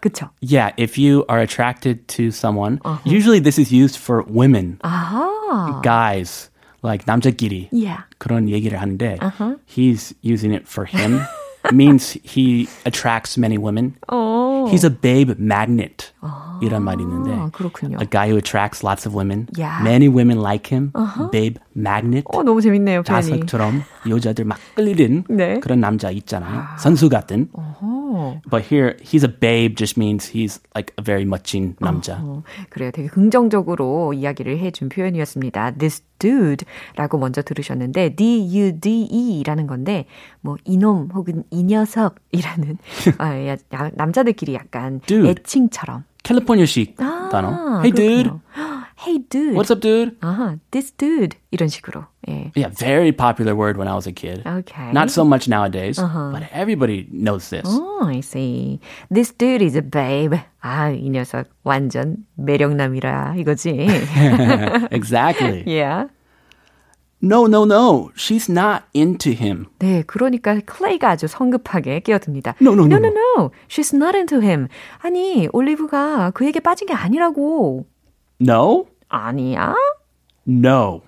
그쵸? 0.00 0.28
Yeah, 0.40 0.72
if 0.76 0.98
you 0.98 1.24
are 1.28 1.38
attracted 1.38 2.06
to 2.08 2.30
someone, 2.30 2.80
usually 3.04 3.40
this 3.40 3.58
is 3.58 3.72
used 3.72 3.96
for 3.96 4.22
women, 4.28 4.78
아하. 4.84 5.80
guys, 5.82 6.50
like 6.82 7.06
남자끼리. 7.06 7.68
Yeah. 7.72 8.02
그런 8.18 8.48
얘기를 8.50 8.78
하는데 8.80 9.18
he's 9.66 10.14
using 10.22 10.52
it 10.52 10.68
for 10.68 10.84
him. 10.84 11.20
means 11.72 12.12
he 12.22 12.68
attracts 12.84 13.38
many 13.38 13.56
women. 13.56 13.96
어. 14.12 14.47
He's 14.67 14.83
a 14.83 14.89
babe 14.89 15.35
magnet. 15.39 16.11
이란 16.61 16.83
말이 16.83 17.01
있는데 17.03 17.31
그렇군요. 17.53 17.97
a 18.01 18.05
guy 18.05 18.27
who 18.29 18.37
attracts 18.37 18.83
lots 18.83 19.07
of 19.07 19.15
women. 19.15 19.47
Yeah. 19.57 19.81
Many 19.81 20.09
women 20.09 20.41
like 20.41 20.67
him. 20.67 20.91
Babe 21.31 21.57
magnet. 21.75 22.25
어, 22.27 22.43
너무 22.43 22.59
재밌네요. 22.61 23.03
자석처럼 23.03 23.83
여자들 24.09 24.43
막 24.43 24.59
끌리는 24.75 25.23
네. 25.29 25.59
그런 25.61 25.79
남자 25.79 26.11
있잖아요. 26.11 26.63
선수 26.77 27.07
같은. 27.09 27.47
But 28.49 28.65
here, 28.65 28.97
he's 29.01 29.23
a 29.23 29.29
babe 29.29 29.75
just 29.75 29.97
means 29.97 30.31
he's 30.33 30.59
like 30.75 30.93
a 30.99 31.03
very 31.03 31.23
멋진 31.25 31.75
남자. 31.79 32.17
어, 32.19 32.43
그래요. 32.69 32.91
되게 32.91 33.07
긍정적으로 33.07 34.13
이야기를 34.13 34.57
해준 34.59 34.89
표현이었습니다. 34.89 35.71
This 35.77 36.03
dude라고 36.19 37.17
먼저 37.17 37.41
들으셨는데 37.41 38.15
D-U-D-E라는 38.15 39.67
건데 39.67 40.05
뭐 40.41 40.57
이놈 40.65 41.09
혹은 41.13 41.43
이 41.49 41.63
녀석이라는 41.63 42.77
아, 43.19 43.89
남자들끼리 43.93 44.58
약간 44.58 45.00
Dude. 45.06 45.28
애칭처럼 45.30 46.04
캘리포니아식 46.22 46.96
단어. 46.96 47.80
Hey 47.82 47.92
dude. 47.92 48.30
그렇군요. 48.30 48.40
hey 48.96 49.18
dude. 49.28 49.54
What's 49.54 49.70
up, 49.70 49.80
dude? 49.80 50.16
아하, 50.20 50.56
this 50.70 50.90
dude. 50.96 51.36
이런 51.50 51.68
식으로. 51.68 52.06
예. 52.28 52.50
Yeah, 52.56 52.68
very 52.72 53.12
popular 53.12 53.54
word 53.54 53.76
when 53.76 53.86
I 53.88 53.94
was 53.94 54.06
a 54.06 54.12
kid. 54.12 54.40
Okay. 54.46 54.90
Not 54.92 55.10
so 55.10 55.24
much 55.24 55.46
nowadays, 55.48 55.98
but 56.00 56.42
everybody 56.50 57.06
knows 57.12 57.50
this. 57.50 57.66
Oh, 57.68 58.06
I 58.08 58.20
see. 58.20 58.80
This 59.10 59.30
dude 59.36 59.60
is 59.60 59.76
a 59.76 59.82
babe. 59.82 60.40
아, 60.62 60.88
이 60.90 61.10
녀석 61.10 61.48
완전 61.64 62.24
매력남이라 62.36 63.34
이거지. 63.36 63.86
exactly. 64.90 65.64
yeah. 65.66 66.08
No, 67.22 67.46
no, 67.46 67.64
no. 67.64 68.10
She's 68.16 68.50
not 68.50 68.84
into 68.94 69.30
him. 69.30 69.66
네, 69.78 70.02
그러니까 70.06 70.60
클레이가 70.60 71.10
아주 71.10 71.26
성급하게 71.26 72.00
끼어듭니다. 72.00 72.54
No, 72.60 72.72
no, 72.72 72.84
no, 72.84 72.98
no, 72.98 73.08
no, 73.08 73.14
no. 73.14 73.50
She's 73.66 73.94
not 73.94 74.14
into 74.14 74.42
him. 74.42 74.68
아니, 74.98 75.48
올리브가 75.52 76.32
그에게 76.32 76.60
빠진 76.60 76.86
게 76.86 76.92
아니라고. 76.92 77.86
No? 78.40 78.84
아니야? 79.08 79.74
No. 80.46 81.00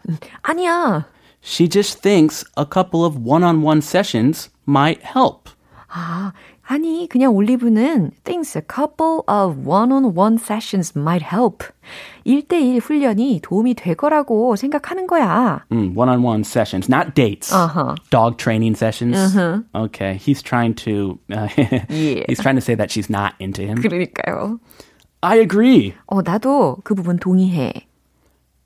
아니야. 0.43 1.07
She 1.43 1.69
just 1.69 2.01
thinks 2.01 2.45
a 2.57 2.65
couple 2.65 3.05
of 3.05 3.19
one-on-one 3.19 3.83
sessions 3.83 4.49
might 4.67 5.03
help. 5.03 5.51
아, 5.89 6.33
아니, 6.72 7.06
그냥 7.10 7.36
올리브는 7.36 8.12
thinks 8.24 8.58
a 8.58 8.62
couple 8.62 9.24
of 9.28 9.68
one-on-one 9.68 10.38
sessions 10.38 10.96
might 10.96 11.22
help. 11.22 11.66
1대1 12.26 12.80
훈련이 12.82 13.42
도움이 13.44 13.74
될 13.74 13.96
거라고 13.96 14.56
생각하는 14.56 15.06
거야. 15.06 15.66
Mm, 15.70 15.94
one-on-one 15.98 16.46
sessions, 16.46 16.88
not 16.88 17.14
dates. 17.14 17.52
Uh-huh. 17.52 17.96
Dog 18.10 18.38
training 18.38 18.76
sessions. 18.76 19.18
Okay, 19.76 20.14
he's 20.16 20.42
trying 20.42 20.74
to 20.76 21.20
uh, 21.30 21.50
Yeah. 21.90 22.24
he's 22.30 22.40
trying 22.40 22.56
to 22.56 22.62
say 22.62 22.76
that 22.76 22.90
she's 22.90 23.10
not 23.10 23.34
into 23.42 23.64
him. 23.64 23.78
그러니까요. 23.84 24.58
I 25.22 25.36
agree. 25.44 25.94
어, 26.08 26.22
나도 26.22 26.78
그 26.86 26.96
부분 26.96 27.20
동의해. 27.20 27.74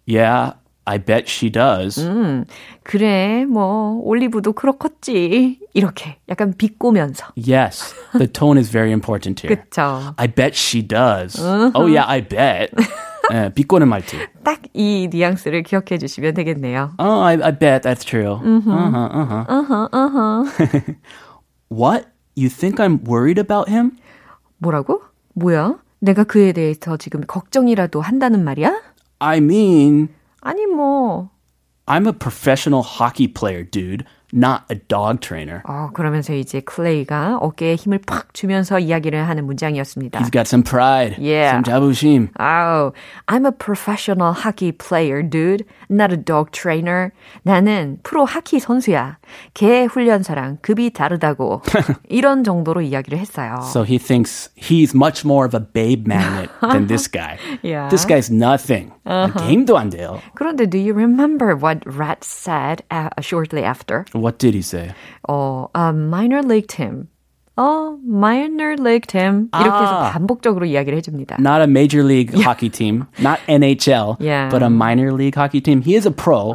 Yeah, 0.06 0.54
I 0.87 0.99
bet 0.99 1.29
she 1.29 1.51
does. 1.51 2.01
음, 2.01 2.45
그래, 2.83 3.45
뭐, 3.45 4.01
올리브도 4.03 4.55
그렇겠지. 4.55 5.61
이렇게 5.75 6.19
약간 6.29 6.55
비꼬면서. 6.57 7.27
Yes, 7.37 7.95
the 8.13 8.27
tone 8.27 8.59
is 8.59 8.71
very 8.71 8.91
important 8.91 9.41
here. 9.47 9.55
그쵸. 9.55 10.15
I 10.17 10.27
bet 10.27 10.57
she 10.57 10.83
does. 10.83 11.39
Oh 11.75 11.87
yeah, 11.87 12.09
I 12.09 12.21
bet. 12.27 12.75
예, 13.33 13.53
비꼬는 13.55 13.87
말투. 13.89 14.17
딱 14.43 14.59
이 14.75 15.09
뉘앙스를 15.13 15.63
기억해 15.63 15.99
주시면 15.99 16.35
되겠네요. 16.35 16.93
Oh, 16.99 17.21
I, 17.21 17.35
I 17.43 17.53
bet 17.53 17.83
that's 17.83 18.05
true. 18.05 18.41
Uh-huh, 18.43 18.71
uh-huh. 18.71 19.45
Uh-huh, 19.49 19.89
uh-huh. 19.93 20.95
What? 21.69 22.07
You 22.35 22.49
think 22.49 22.81
I'm 22.81 23.05
worried 23.05 23.39
about 23.39 23.69
him? 23.69 23.93
뭐라고? 24.59 25.03
뭐야? 25.35 25.79
내가 26.01 26.25
그에 26.25 26.53
대해서 26.53 26.97
지금 26.97 27.21
걱정이라도 27.27 28.01
한다는 28.01 28.43
말이야? 28.45 28.81
I 29.21 29.39
mean, 29.39 30.09
아니, 30.45 30.67
뭐. 30.67 31.31
I'm 31.87 32.07
a 32.07 32.13
professional 32.13 32.83
hockey 32.83 33.27
player, 33.27 33.65
dude, 33.65 34.05
not 34.35 34.63
a 34.71 34.77
dog 34.87 35.19
trainer. 35.21 35.61
어, 35.67 35.91
그러면서 35.93 36.33
이제 36.35 36.61
클레이가 36.61 37.39
어깨에 37.41 37.75
힘을 37.75 37.99
팍 38.07 38.33
주면서 38.33 38.79
이야기를 38.79 39.29
하는 39.29 39.45
문장이었습니다. 39.45 40.21
He's 40.21 40.31
got 40.31 40.47
some 40.47 40.63
pride, 40.63 41.17
Yeah. 41.19 41.51
some 41.51 41.65
자부심. 41.65 42.29
아우, 42.39 42.93
I'm 43.27 43.45
a 43.45 43.51
professional 43.51 44.33
hockey 44.33 44.71
player, 44.71 45.21
dude. 45.29 45.65
Not 45.91 46.13
a 46.13 46.17
dog 46.17 46.53
trainer. 46.53 47.11
나는 47.43 47.99
프로 48.05 48.25
하키 48.25 48.61
선수야. 48.61 49.19
개 49.53 49.85
훈련사랑 49.87 50.59
급이 50.63 50.91
다르다고. 50.93 51.63
이런 52.09 52.45
정도로 52.45 52.83
이야기를 52.83 53.19
했어요. 53.19 53.57
So 53.63 53.83
he 53.83 53.99
thinks 53.99 54.51
he's 54.57 54.95
much 54.95 55.25
more 55.27 55.45
of 55.45 55.57
a 55.57 55.61
babe 55.61 56.07
magnet 56.07 56.51
than 56.61 56.87
this 56.87 57.09
guy. 57.11 57.37
Yeah. 57.65 57.89
This 57.91 58.07
guy's 58.07 58.31
nothing. 58.31 58.93
게임도 59.05 59.77
안 59.77 59.91
돼요. 59.91 60.21
그런데 60.37 60.71
do 60.71 60.79
you 60.79 60.95
remember 60.95 61.57
what 61.57 61.83
Rat 61.85 62.23
said 62.23 62.85
uh, 62.93 63.09
shortly 63.21 63.65
after? 63.65 64.05
What 64.15 64.24
did 64.39 64.55
he 64.55 64.63
say? 64.63 64.93
어, 65.29 65.69
a 65.75 65.91
minor 65.93 66.43
league 66.43 66.67
team. 66.69 67.09
어, 67.57 67.99
minor 68.09 68.75
league 68.79 69.07
team. 69.07 69.51
이렇게 69.53 69.69
해서 69.69 70.01
아. 70.07 70.11
반복적으로 70.13 70.65
이야기를 70.65 70.97
해줍니다. 70.99 71.37
Not 71.41 71.61
a 71.61 71.67
major 71.69 72.03
league 72.03 72.33
hockey 72.41 72.71
team, 72.71 73.05
not 73.21 73.39
NHL, 73.49 74.17
Yeah. 74.19 74.49
but 74.49 74.63
a 74.63 74.71
minor 74.71 75.13
league 75.13 75.35
hockey 75.37 75.61
team. 75.61 75.83
He 75.83 75.95
is 75.95 76.07
a 76.07 76.11
pro, 76.11 76.55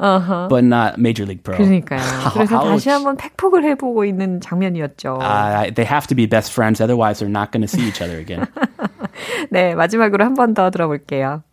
but 0.50 0.64
not 0.64 0.98
major 0.98 1.26
league 1.28 1.44
pro. 1.44 1.58
그러니까요. 1.58 2.02
그래서 2.34 2.58
Ouch. 2.58 2.70
다시 2.82 2.90
한번 2.90 3.18
팩폭을 3.18 3.64
해보고 3.66 4.04
있는 4.06 4.42
장면이었죠. 4.42 5.20
Uh, 5.22 5.70
they 5.76 5.86
have 5.86 6.08
to 6.08 6.16
be 6.16 6.26
best 6.26 6.52
friends, 6.52 6.82
otherwise 6.82 7.20
they're 7.20 7.30
not 7.30 7.52
going 7.52 7.62
to 7.62 7.68
see 7.70 7.86
each 7.86 8.02
other 8.02 8.18
again. 8.18 8.48
네, 9.52 9.76
마지막으로 9.76 10.24
한 10.26 10.34
번 10.34 10.56
더 10.56 10.72
들어볼게요. 10.72 11.44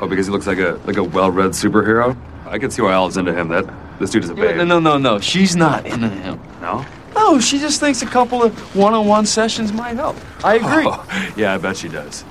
Oh, 0.00 0.08
because 0.08 0.26
he 0.26 0.32
looks 0.32 0.46
like 0.46 0.58
a 0.58 0.78
like 0.86 0.96
a 0.96 1.04
well-read 1.04 1.52
superhero. 1.52 2.16
I 2.48 2.58
can 2.58 2.70
see 2.70 2.80
why 2.82 2.92
Al 2.94 3.06
is 3.06 3.16
into 3.16 3.32
him. 3.32 3.48
That 3.48 3.64
this 3.99 4.09
dude 4.09 4.23
is 4.23 4.29
a 4.29 4.33
babe. 4.33 4.57
No, 4.57 4.63
no, 4.63 4.79
no, 4.79 4.97
no. 4.97 5.19
She's 5.19 5.55
not 5.55 5.85
into 5.85 6.09
him. 6.09 6.39
No? 6.61 6.85
No, 7.15 7.39
she 7.39 7.59
just 7.59 7.79
thinks 7.79 8.01
a 8.01 8.05
couple 8.05 8.43
of 8.43 8.75
one-on-one 8.75 9.25
sessions 9.25 9.73
might 9.73 9.95
help. 9.95 10.15
I 10.43 10.55
agree. 10.55 10.85
Oh, 10.87 11.33
yeah, 11.35 11.53
I 11.53 11.57
bet 11.57 11.77
she 11.77 11.89
does. 11.89 12.23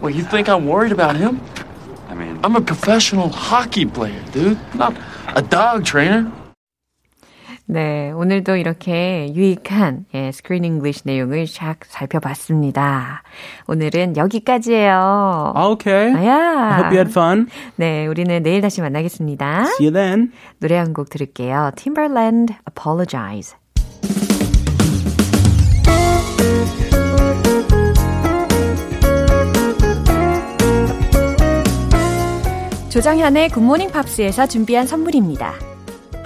Well, 0.00 0.10
you 0.10 0.22
think 0.22 0.48
I'm 0.48 0.66
worried 0.66 0.92
about 0.92 1.16
him? 1.16 1.40
I 2.08 2.14
mean, 2.14 2.38
I'm 2.44 2.56
a 2.56 2.60
professional 2.60 3.28
hockey 3.28 3.84
player, 3.84 4.22
dude. 4.32 4.58
Not 4.74 4.96
a 5.28 5.42
dog 5.42 5.84
trainer. 5.84 6.32
네, 7.70 8.10
오늘도 8.12 8.56
이렇게 8.56 9.30
유익한 9.34 10.06
예, 10.14 10.32
Screen 10.32 10.64
English 10.64 11.02
내용을 11.04 11.44
샥 11.44 11.76
살펴봤습니다. 11.86 13.22
오늘은 13.66 14.16
여기까지예요. 14.16 15.52
Okay. 15.54 16.14
I 16.16 16.26
야. 16.26 16.76
hope 16.78 16.86
you 16.88 16.96
had 16.96 17.10
fun. 17.10 17.46
네, 17.76 18.06
우리는 18.06 18.42
내일 18.42 18.62
다시 18.62 18.80
만나겠습니다. 18.80 19.64
See 19.76 19.86
you 19.86 19.92
then. 19.92 20.32
노래 20.60 20.76
한 20.78 20.94
곡 20.94 21.10
들을게요. 21.10 21.72
Timbaland, 21.76 22.54
Apologize. 22.66 23.54
조정현의 32.88 33.50
Good 33.50 33.64
Morning 33.64 33.90
Pops에서 33.92 34.46
준비한 34.46 34.86
선물입니다. 34.86 35.67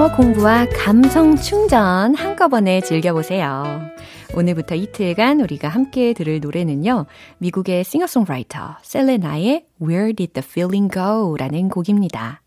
영어 0.00 0.16
공부와 0.16 0.66
감성 0.74 1.36
충전 1.36 2.14
한꺼번에 2.14 2.80
즐겨보세요. 2.80 3.82
오늘부터 4.34 4.74
이틀간 4.74 5.42
우리가 5.42 5.68
함께 5.68 6.14
들을 6.14 6.40
노래는요. 6.40 7.04
미국의 7.36 7.84
싱어송라이터 7.84 8.78
셀레나의 8.80 9.66
Where 9.78 10.14
Did 10.14 10.32
the 10.32 10.42
Feeling 10.42 10.90
Go? 10.90 11.36
라는 11.36 11.68
곡입니다. 11.68 12.40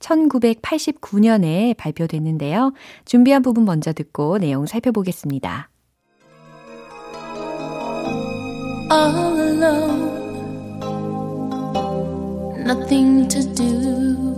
1989년에 0.00 1.76
발표됐는데요. 1.76 2.72
준비한 3.04 3.42
부분 3.42 3.64
먼저 3.64 3.92
듣고 3.92 4.38
내용 4.38 4.66
살펴보겠습니다. 4.66 5.70
all 8.90 9.38
alone, 9.38 10.10
nothing 12.66 13.28
to 13.28 13.54
do. 13.54 14.35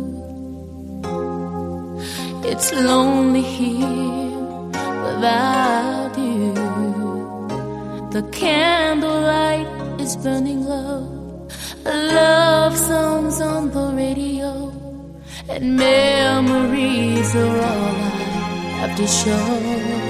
It's 2.50 2.72
lonely 2.72 3.42
here 3.42 4.72
without 5.04 6.16
you. 6.16 6.54
The 8.11 8.22
candlelight 8.32 9.68
is 10.00 10.16
burning 10.16 10.64
low, 10.64 11.04
love 11.84 12.74
songs 12.74 13.42
on 13.42 13.70
the 13.70 13.92
radio, 13.94 14.72
and 15.50 15.76
memories 15.76 17.37
are 17.37 17.61
all 17.61 17.94
I 18.00 18.80
have 18.80 18.96
to 18.96 19.06
show. 19.06 20.08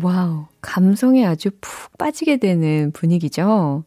와우, 0.00 0.46
감성에 0.60 1.26
아주 1.26 1.50
푹 1.60 1.98
빠지게 1.98 2.36
되는 2.36 2.92
분위기죠. 2.92 3.82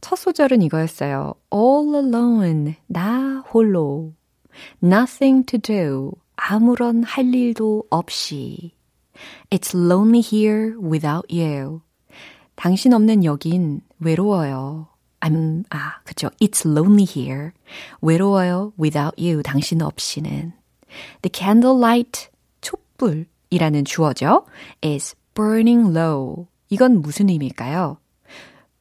첫 0.00 0.16
소절은 0.16 0.62
이거였어요. 0.62 1.34
All 1.52 1.94
alone, 1.94 2.76
나 2.86 3.44
홀로. 3.52 4.14
Nothing 4.82 5.44
to 5.44 5.58
do, 5.58 6.12
아무런 6.36 7.02
할 7.02 7.34
일도 7.34 7.84
없이. 7.90 8.72
It's 9.50 9.74
lonely 9.74 10.20
here 10.20 10.76
without 10.78 11.26
you. 11.34 11.80
당신 12.54 12.92
없는 12.92 13.24
여긴 13.24 13.80
외로워요. 13.98 14.88
I'm, 15.20 15.64
아, 15.70 16.00
그죠. 16.04 16.28
It's 16.40 16.66
lonely 16.66 17.06
here. 17.08 17.52
외로워요. 18.00 18.72
without 18.78 19.14
you. 19.18 19.42
당신 19.42 19.82
없이는. 19.82 20.52
The 21.22 21.30
candlelight, 21.32 22.28
촛불이라는 22.60 23.84
주어죠. 23.84 24.46
is 24.84 25.16
burning 25.34 25.96
low. 25.96 26.46
이건 26.68 27.02
무슨 27.02 27.28
의미일까요? 27.28 27.98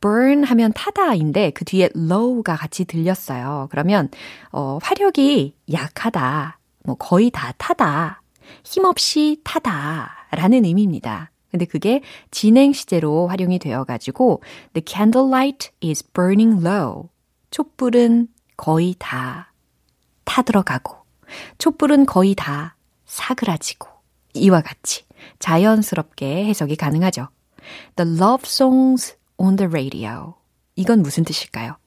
burn 0.02 0.44
하면 0.44 0.72
타다인데 0.74 1.52
그 1.52 1.66
뒤에 1.66 1.90
low가 1.96 2.56
같이 2.56 2.86
들렸어요. 2.86 3.68
그러면 3.72 4.10
어, 4.52 4.78
화력이 4.82 5.56
약하다, 5.72 6.60
뭐 6.86 6.96
거의 6.96 7.32
다 7.32 7.54
타다, 7.58 8.22
힘없이 8.64 9.42
타다 9.44 10.28
라는 10.32 10.66
의미입니다. 10.66 11.32
근데 11.52 11.66
그게 11.66 12.02
진행 12.32 12.74
시제로 12.74 13.28
활용이 13.28 13.60
되어가지고 13.60 14.44
the 14.74 14.84
candlelight 14.86 15.72
is 15.84 16.04
burning 16.12 16.66
low. 16.66 17.10
촛불은 17.52 18.28
거의 18.58 18.96
다 19.00 19.54
타들어가고 20.26 20.98
촛불은 21.58 22.06
거의 22.06 22.36
다 22.36 22.76
사그라지고 23.06 23.88
이와 24.34 24.62
같이 24.62 25.06
자연스럽게 25.40 26.46
해석이 26.46 26.76
가능하죠. 26.76 27.30
The 27.96 28.12
love 28.12 28.44
songs 28.46 29.16
on 29.38 29.56
the 29.56 29.70
radio. 29.70 30.34
이건 30.76 31.02
무슨 31.02 31.24
뜻일까요? 31.24 31.78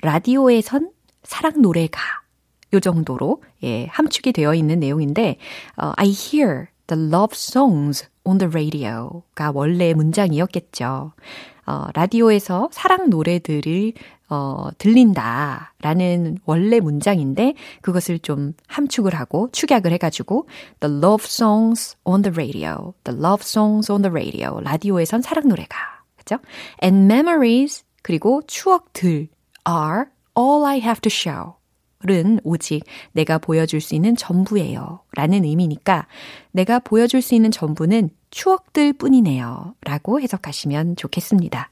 라디오에선 0.00 0.90
사랑 1.22 1.60
노래가 1.60 2.21
요 2.72 2.80
정도로 2.80 3.42
예, 3.64 3.86
함축이 3.86 4.32
되어 4.32 4.54
있는 4.54 4.80
내용인데 4.80 5.36
어, 5.76 5.92
I 5.96 6.08
hear 6.08 6.66
the 6.86 7.00
love 7.00 7.34
songs 7.34 8.08
on 8.24 8.38
the 8.38 8.48
radio가 8.48 9.52
원래 9.54 9.94
문장이었겠죠. 9.94 11.12
어, 11.66 11.86
라디오에서 11.94 12.68
사랑 12.72 13.08
노래들을 13.08 13.92
어, 14.28 14.68
들린다 14.78 15.74
라는 15.80 16.38
원래 16.44 16.80
문장인데 16.80 17.54
그것을 17.82 18.18
좀 18.18 18.54
함축을 18.66 19.14
하고 19.14 19.48
축약을 19.52 19.92
해가지고 19.92 20.48
the 20.80 20.96
love 20.96 21.24
songs 21.26 21.96
on 22.04 22.22
the 22.22 22.32
radio, 22.34 22.94
the 23.04 23.18
love 23.18 23.42
songs 23.42 23.92
on 23.92 24.02
the 24.02 24.10
radio 24.10 24.60
라디오에선 24.60 25.22
사랑 25.22 25.48
노래가 25.48 25.76
그죠? 26.16 26.38
And 26.82 27.12
memories 27.12 27.84
그리고 28.02 28.42
추억들 28.46 29.28
are 29.68 30.06
all 30.36 30.64
I 30.64 30.78
have 30.78 31.00
to 31.02 31.10
show. 31.10 31.61
은 32.10 32.40
오직 32.44 32.84
내가 33.12 33.38
보여줄 33.38 33.80
수 33.80 33.94
있는 33.94 34.16
전부예요. 34.16 35.00
라는 35.14 35.44
의미니까 35.44 36.06
내가 36.50 36.78
보여줄 36.78 37.22
수 37.22 37.34
있는 37.34 37.50
전부는 37.50 38.10
추억들 38.30 38.92
뿐이네요. 38.94 39.74
라고 39.82 40.20
해석하시면 40.20 40.96
좋겠습니다. 40.96 41.70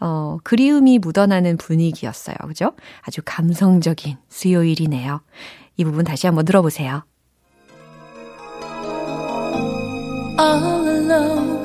어, 0.00 0.38
그리움이 0.44 0.98
묻어나는 0.98 1.56
분위기였어요. 1.58 2.36
그죠? 2.46 2.72
아주 3.02 3.20
감성적인 3.24 4.16
수요일이네요. 4.28 5.20
이 5.76 5.84
부분 5.84 6.04
다시 6.04 6.26
한번 6.26 6.44
들어보세요. 6.44 7.02
all 10.40 10.88
alone, 10.88 11.58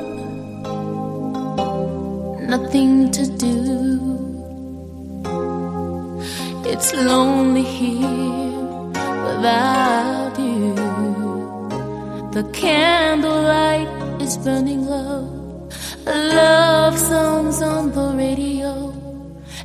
nothing 2.50 3.10
to 3.12 3.26
do. 3.38 4.25
It's 6.68 6.94
lonely 6.94 7.62
here 7.62 8.90
without 9.28 10.34
you. 10.40 10.74
The 12.32 12.44
candlelight 12.54 13.88
is 14.20 14.38
burning 14.38 14.86
low. 14.88 15.70
Love 16.06 16.98
songs 16.98 17.62
on 17.62 17.92
the 17.92 18.14
radio, 18.18 18.94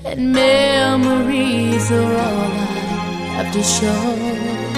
and 0.04 0.32
memories 0.32 1.90
are 1.90 2.12
all 2.26 2.52
I 2.52 3.36
have 3.36 3.52
to 3.52 3.62
show. 3.62 4.69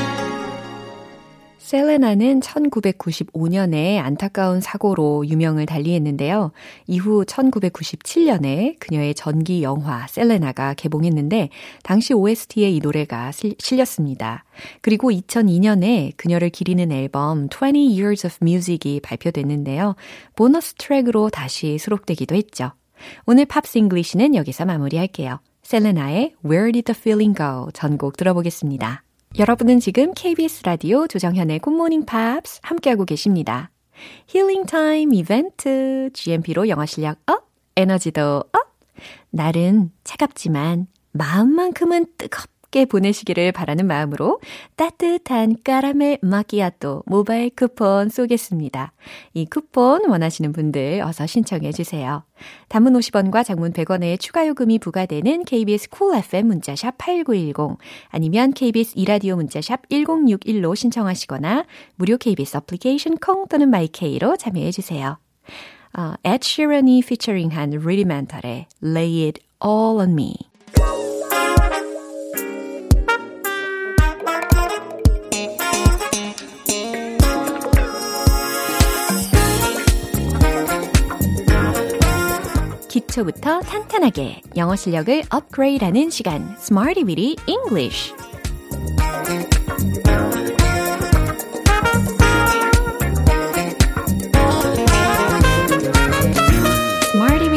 셀레나는 1.72 2.40
1995년에 2.40 3.96
안타까운 3.96 4.60
사고로 4.60 5.26
유명을 5.26 5.64
달리했는데요. 5.64 6.52
이후 6.86 7.24
1997년에 7.24 8.78
그녀의 8.78 9.14
전기 9.14 9.62
영화 9.62 10.06
셀레나가 10.06 10.74
개봉했는데 10.74 11.48
당시 11.82 12.12
OST에 12.12 12.70
이 12.70 12.80
노래가 12.80 13.32
실, 13.32 13.54
실렸습니다. 13.58 14.44
그리고 14.82 15.10
2002년에 15.10 16.12
그녀를 16.18 16.50
기리는 16.50 16.92
앨범 16.92 17.48
20 17.50 17.98
Years 17.98 18.26
of 18.26 18.36
Music이 18.42 19.00
발표됐는데요. 19.02 19.96
보너스 20.36 20.74
트랙으로 20.74 21.30
다시 21.30 21.78
수록되기도 21.78 22.34
했죠. 22.34 22.72
오늘 23.24 23.46
Pops 23.46 23.78
English는 23.78 24.34
여기서 24.34 24.66
마무리할게요. 24.66 25.40
셀레나의 25.62 26.34
Where 26.44 26.70
Did 26.70 26.92
the 26.92 27.00
Feeling 27.00 27.34
Go 27.34 27.70
전곡 27.72 28.18
들어보겠습니다. 28.18 29.04
여러분은 29.38 29.80
지금 29.80 30.12
KBS 30.12 30.62
라디오 30.64 31.06
조정현의 31.06 31.60
Good 31.60 31.76
Morning 31.76 32.04
Pops 32.04 32.60
함께하고 32.62 33.06
계십니다. 33.06 33.70
healing 34.26 34.66
time 34.66 35.14
이벤트 35.14 36.10
GMP로 36.12 36.68
영어 36.68 36.84
실력 36.84 37.18
up, 37.26 37.48
에너지도 37.74 38.44
up. 38.52 38.76
날은 39.30 39.90
차갑지만 40.04 40.86
마음만큼은 41.12 42.06
뜨겁게 42.18 42.50
함께 42.72 42.86
보내시기를 42.86 43.52
바라는 43.52 43.86
마음으로 43.86 44.40
따뜻한 44.76 45.56
까라멜 45.62 46.20
마키아또 46.22 47.02
모바일 47.04 47.50
쿠폰 47.54 48.08
쏘겠습니다. 48.08 48.92
이 49.34 49.44
쿠폰 49.44 50.08
원하시는 50.08 50.52
분들 50.52 51.02
어서 51.02 51.26
신청해 51.26 51.72
주세요. 51.72 52.24
단문 52.68 52.94
50원과 52.94 53.44
장문 53.44 53.74
100원의 53.74 54.18
추가 54.18 54.46
요금이 54.48 54.78
부과되는 54.78 55.44
KBS 55.44 55.90
cool 55.90 56.24
FM 56.24 56.46
문자샵 56.46 56.96
8910 56.96 57.78
아니면 58.08 58.54
KBS 58.54 58.94
이라디오 58.96 59.36
문자샵 59.36 59.90
1061로 59.90 60.74
신청하시거나 60.74 61.66
무료 61.96 62.16
KBS 62.16 62.56
애플리케이션 62.56 63.18
콩 63.18 63.46
또는 63.48 63.68
my 63.68 63.96
K로 63.96 64.38
참여해 64.38 64.70
주세요. 64.70 65.18
어, 65.94 66.14
Ed 66.24 66.38
Sheeran이 66.42 67.02
피처링한 67.02 67.74
Rudimental의 67.74 68.66
Lay 68.82 69.26
It 69.26 69.42
All 69.62 69.98
On 69.98 70.12
Me 70.12 70.34
기초부터 82.92 83.60
탄탄하게 83.60 84.42
영어 84.58 84.76
실력을 84.76 85.22
업그레이드하는 85.30 86.10
시간 86.10 86.54
Smarty 86.58 87.04
Weedy 87.06 87.36
English 87.46 88.12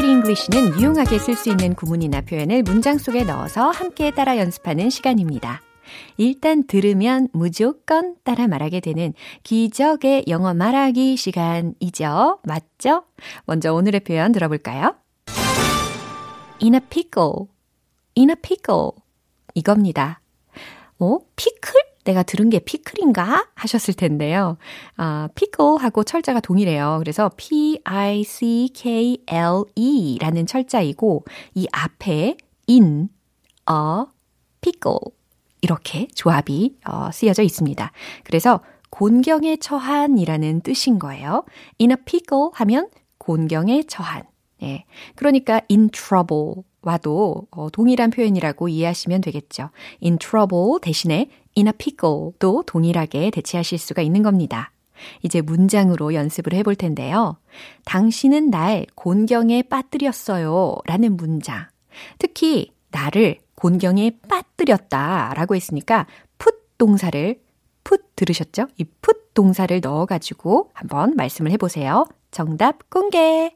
English는 0.08 0.80
유용하게 0.80 1.20
쓸 1.20 1.36
수 1.36 1.50
있는 1.50 1.76
구문이나 1.76 2.22
표현을 2.22 2.64
문장 2.64 2.98
속에 2.98 3.26
넣어서 3.26 3.70
함께 3.70 4.12
따라 4.12 4.38
연습하는 4.38 4.90
시간입니다. 4.90 5.62
일단 6.18 6.66
들으면 6.66 7.28
무조건 7.32 8.16
따라 8.24 8.48
말하게 8.48 8.80
되는 8.80 9.14
기적의 9.44 10.26
영어 10.28 10.54
말하기 10.54 11.18
시간이죠. 11.18 12.40
맞죠? 12.44 13.04
먼저 13.46 13.74
오늘의 13.74 14.00
표현 14.00 14.32
들어볼까요? 14.32 14.96
In 16.62 16.76
a 16.76 16.80
pickle, 16.80 17.48
in 18.18 18.30
a 18.30 18.36
pickle. 18.36 18.92
이겁니다. 19.54 20.22
어? 21.00 21.20
피클? 21.36 21.74
내가 22.04 22.24
들은 22.24 22.50
게 22.50 22.60
피클인가? 22.60 23.50
하셨을 23.56 23.94
텐데요. 23.96 24.58
아, 24.96 25.30
pickle하고 25.36 26.04
철자가 26.04 26.40
동일해요. 26.40 26.98
그래서 27.00 27.32
P-I-C-K-L-E 27.36 27.88
라는 30.20 30.46
철자이고, 30.46 31.26
이 31.56 31.68
앞에 31.72 32.38
in 32.70 33.10
a 33.70 34.06
pickle. 34.62 35.00
이렇게 35.62 36.08
조합이 36.14 36.78
어, 36.86 37.10
쓰여져 37.12 37.42
있습니다. 37.42 37.92
그래서 38.24 38.62
곤경에 38.92 39.58
처한이라는 39.58 40.62
뜻인 40.62 41.00
거예요. 41.00 41.44
in 41.82 41.92
a 41.92 41.98
pickle 42.06 42.50
하면 42.54 42.90
곤경에 43.18 43.84
처한. 43.88 44.24
예. 44.66 44.86
그러니까 45.16 45.62
in 45.70 45.90
trouble 45.90 46.64
와도 46.82 47.48
어, 47.52 47.70
동일한 47.70 48.10
표현이라고 48.10 48.68
이해하시면 48.70 49.22
되겠죠. 49.22 49.70
in 50.04 50.18
trouble 50.18 50.80
대신에 50.82 51.30
in 51.58 51.68
a 51.68 51.74
pickle도 51.74 52.64
동일하게 52.66 53.32
대체하실 53.32 53.78
수가 53.78 54.02
있는 54.02 54.24
겁니다. 54.24 54.72
이제 55.24 55.42
문장으로 55.42 56.14
연습을 56.14 56.54
해볼 56.54 56.76
텐데요. 56.76 57.38
당신은 57.86 58.50
날 58.50 58.86
곤경에 58.96 59.64
빠뜨렸어요. 59.64 60.78
라는 60.86 61.18
문장. 61.18 61.68
특히 62.18 62.72
나를 62.92 63.40
곤경에 63.56 64.20
빠뜨렸다 64.28 65.34
라고 65.36 65.56
했으니까 65.56 66.08
put 66.38 66.58
동사를 66.78 67.40
put 67.84 68.04
들으셨죠? 68.16 68.68
이 68.78 68.84
put 68.84 69.20
동사를 69.34 69.80
넣어가지고 69.82 70.72
한번 70.74 71.16
말씀을 71.16 71.52
해보세요. 71.52 72.06
정답 72.32 72.90
공개! 72.90 73.56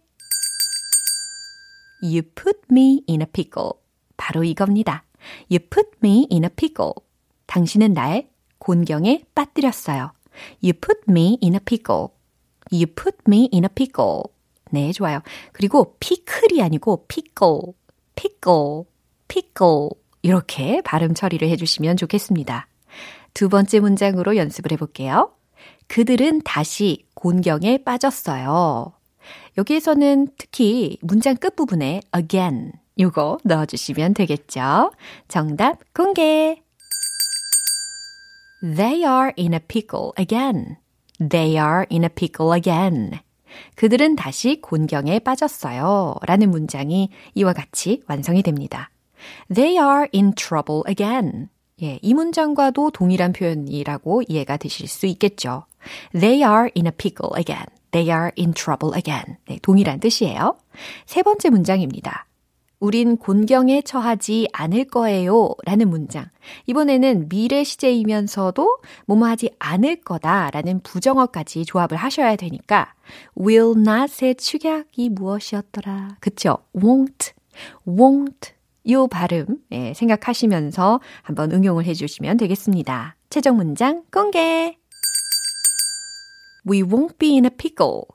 You 2.01 2.23
put 2.23 2.59
me 2.71 3.03
in 3.09 3.21
a 3.21 3.27
pickle. 3.31 3.71
바로 4.17 4.43
이겁니다. 4.43 5.03
You 5.51 5.59
put 5.59 5.89
me 6.03 6.27
in 6.31 6.43
a 6.43 6.49
pickle. 6.49 6.93
당신은 7.47 7.93
날 7.93 8.29
곤경에 8.59 9.23
빠뜨렸어요. 9.35 10.11
You 10.63 10.73
put 10.73 11.01
me 11.09 11.37
in 11.41 11.55
a 11.55 11.59
pickle. 11.59 12.09
You 12.71 12.85
put 12.87 13.17
me 13.27 13.49
in 13.53 13.63
a 13.63 13.69
pickle. 13.73 14.23
네, 14.71 14.91
좋아요. 14.91 15.21
그리고 15.51 15.95
피클이 15.99 16.61
아니고 16.61 17.07
pickle, 17.07 17.73
pickle, 18.15 18.83
pickle. 19.27 19.89
이렇게 20.21 20.81
발음 20.81 21.13
처리를 21.13 21.49
해주시면 21.49 21.97
좋겠습니다. 21.97 22.67
두 23.33 23.49
번째 23.49 23.79
문장으로 23.79 24.35
연습을 24.35 24.71
해볼게요. 24.73 25.33
그들은 25.87 26.41
다시 26.43 27.05
곤경에 27.15 27.83
빠졌어요. 27.83 28.93
여기에서는 29.59 30.29
특히 30.37 30.97
문장 31.01 31.35
끝부분에 31.35 31.99
again 32.15 32.71
요거 32.97 33.39
넣어주시면 33.43 34.13
되겠죠. 34.13 34.91
정답 35.27 35.79
공개! 35.93 36.61
They 38.61 39.03
are 39.03 39.33
in 39.37 39.53
a 39.53 39.59
pickle 39.59 40.11
again. 40.17 40.77
They 41.19 41.57
are 41.57 41.85
in 41.91 42.03
a 42.03 42.09
pickle 42.09 42.55
again. 42.55 43.19
그들은 43.75 44.15
다시 44.15 44.61
곤경에 44.61 45.19
빠졌어요. 45.19 46.15
라는 46.25 46.51
문장이 46.51 47.09
이와 47.35 47.51
같이 47.51 48.01
완성이 48.07 48.43
됩니다. 48.43 48.89
They 49.53 49.73
are 49.73 50.07
in 50.13 50.33
trouble 50.35 50.83
again. 50.87 51.49
예, 51.81 51.99
이 52.01 52.13
문장과도 52.13 52.91
동일한 52.91 53.33
표현이라고 53.33 54.23
이해가 54.27 54.55
되실 54.55 54.87
수 54.87 55.05
있겠죠. 55.05 55.65
They 56.11 56.43
are 56.43 56.69
in 56.75 56.85
a 56.85 56.91
pickle 56.91 57.31
again. 57.37 57.78
They 57.91 58.11
are 58.11 58.31
in 58.37 58.53
trouble 58.53 58.95
again. 58.95 59.37
네, 59.47 59.59
동일한 59.61 59.99
뜻이에요. 59.99 60.57
세 61.05 61.23
번째 61.23 61.49
문장입니다. 61.49 62.25
우린 62.79 63.17
곤경에 63.17 63.81
처하지 63.81 64.47
않을 64.53 64.85
거예요. 64.85 65.53
라는 65.65 65.89
문장. 65.89 66.25
이번에는 66.65 67.27
미래 67.27 67.63
시제이면서도 67.63 68.79
뭐뭐 69.05 69.27
하지 69.27 69.51
않을 69.59 69.97
거다 69.97 70.49
라는 70.51 70.79
부정어까지 70.81 71.65
조합을 71.65 71.97
하셔야 71.97 72.35
되니까 72.35 72.93
will 73.37 73.73
not의 73.77 74.35
축약이 74.35 75.09
무엇이었더라. 75.09 76.17
그쵸? 76.19 76.59
won't, 76.73 77.33
won't. 77.85 78.53
요 78.91 79.07
발음 79.07 79.45
예, 79.71 79.93
생각하시면서 79.93 81.01
한번 81.21 81.51
응용을 81.51 81.85
해주시면 81.85 82.37
되겠습니다. 82.37 83.17
최종 83.29 83.57
문장 83.57 84.03
공개! 84.11 84.78
We 86.65 86.83
won't 86.83 87.17
be 87.17 87.37
in 87.37 87.45
a 87.45 87.49
pickle. 87.49 88.07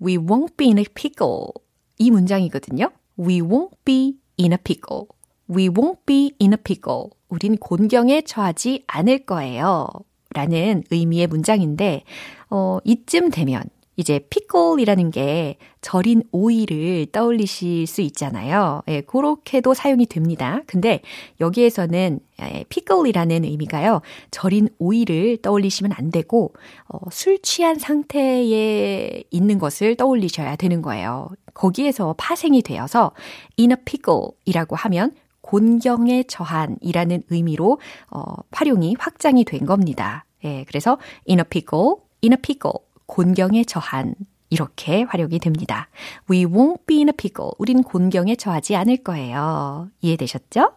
We 0.00 0.16
won't 0.16 0.56
be 0.56 0.68
in 0.68 0.78
a 0.78 0.84
pickle. 0.94 1.52
이 1.98 2.10
문장이거든요. 2.10 2.90
We 3.18 3.40
won't 3.40 3.76
be 3.84 4.16
in 4.38 4.52
a 4.52 4.58
pickle. 4.58 5.08
We 5.48 5.68
won't 5.68 5.98
be 6.06 6.32
in 6.40 6.52
a 6.52 6.56
pickle. 6.56 7.10
우린 7.28 7.56
곤경에 7.56 8.22
처하지 8.22 8.84
않을 8.86 9.26
거예요. 9.26 9.88
라는 10.32 10.84
의미의 10.90 11.26
문장인데, 11.26 12.04
어, 12.50 12.78
이쯤 12.84 13.30
되면 13.30 13.62
이제 14.00 14.18
피클이라는 14.30 15.10
게 15.10 15.58
절인 15.82 16.22
오이를 16.32 17.06
떠올리실 17.12 17.86
수 17.86 18.00
있잖아요. 18.00 18.82
예, 18.88 19.02
그렇게도 19.02 19.74
사용이 19.74 20.06
됩니다. 20.06 20.62
근데 20.66 21.02
여기에서는 21.38 22.20
예, 22.40 22.64
피클이라는 22.70 23.44
의미가요. 23.44 24.00
절인 24.30 24.70
오이를 24.78 25.36
떠올리시면 25.42 25.92
안 25.92 26.10
되고 26.10 26.54
어, 26.88 26.98
술 27.10 27.42
취한 27.42 27.78
상태에 27.78 29.22
있는 29.30 29.58
것을 29.58 29.96
떠올리셔야 29.96 30.56
되는 30.56 30.80
거예요. 30.80 31.28
거기에서 31.52 32.14
파생이 32.16 32.62
되어서 32.62 33.12
in 33.58 33.72
a 33.72 33.76
pickle이라고 33.84 34.76
하면 34.76 35.12
곤경에 35.42 36.22
처한이라는 36.22 37.24
의미로 37.28 37.78
어, 38.10 38.22
활용이 38.50 38.96
확장이 38.98 39.44
된 39.44 39.66
겁니다. 39.66 40.24
예, 40.44 40.64
그래서 40.66 40.96
in 41.28 41.38
a 41.38 41.44
pickle, 41.44 41.96
in 42.24 42.32
a 42.32 42.38
pickle 42.40 42.89
곤경에 43.10 43.64
처한 43.64 44.14
이렇게 44.50 45.02
활용이 45.02 45.40
됩니다. 45.40 45.88
We 46.30 46.44
won't 46.44 46.86
be 46.86 46.98
in 46.98 47.08
a 47.08 47.12
pickle. 47.12 47.50
우린 47.58 47.82
곤경에 47.82 48.36
처하지 48.36 48.76
않을 48.76 48.98
거예요. 48.98 49.88
이해되셨죠? 50.00 50.72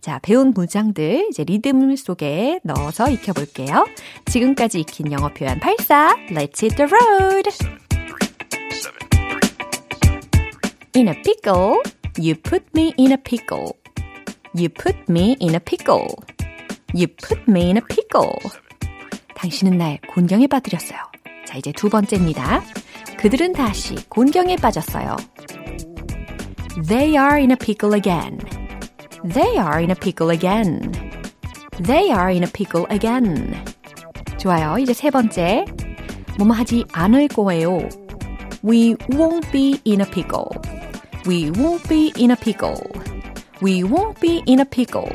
자, 0.00 0.18
배운 0.22 0.52
문장들 0.54 1.26
이제 1.30 1.44
리듬 1.44 1.94
속에 1.94 2.60
넣어서 2.64 3.10
익혀볼게요. 3.10 3.84
지금까지 4.24 4.80
익힌 4.80 5.12
영어 5.12 5.28
표현 5.28 5.60
84. 5.60 6.16
Let's 6.30 6.62
hit 6.62 6.76
the 6.76 6.88
road. 6.90 7.50
In 10.96 11.08
a 11.08 11.22
pickle. 11.22 11.82
You 12.18 12.36
put 12.36 12.64
me 12.74 12.94
in 12.98 13.12
a 13.12 13.18
pickle. 13.22 13.74
You 14.56 14.70
put 14.70 14.96
me 15.10 15.36
in 15.42 15.54
a 15.54 15.60
pickle. 15.60 16.06
You 16.94 17.08
put 17.08 17.42
me 17.46 17.64
in 17.64 17.76
a 17.76 17.82
pickle. 17.86 18.32
당신은 19.34 19.76
날 19.76 19.98
곤경에 20.08 20.46
빠뜨렸어요. 20.46 21.15
자, 21.46 21.56
이제 21.56 21.72
두 21.72 21.88
번째입니다. 21.88 22.62
그들은 23.18 23.52
다시 23.52 23.94
곤경에 24.08 24.56
빠졌어요. 24.56 25.16
They 26.88 27.16
are 27.16 27.36
in 27.36 27.50
a 27.50 27.56
pickle 27.56 27.94
again. 27.94 28.38
They 29.32 29.56
are 29.56 29.78
in 29.78 29.90
a 29.90 29.94
pickle 29.94 30.30
again. 30.30 30.92
They 31.82 32.10
are 32.10 32.30
in 32.30 32.42
a 32.42 32.50
pickle 32.52 32.86
again. 32.90 33.54
좋아요. 34.38 34.78
이제 34.78 34.92
세 34.92 35.10
번째. 35.10 35.64
뭐뭐 36.38 36.52
하지 36.52 36.84
않을 36.92 37.28
거예요. 37.28 37.88
We 38.62 38.94
won't 39.10 39.50
be 39.52 39.80
in 39.86 40.00
a 40.00 40.10
pickle. 40.10 40.48
We 41.26 41.50
won't 41.50 41.88
be 41.88 42.12
in 42.18 42.30
a 42.30 42.36
pickle. 42.36 42.76
We 43.62 43.82
won't 43.82 44.20
be 44.20 44.42
in 44.46 44.60
a 44.60 44.64
pickle. 44.64 45.08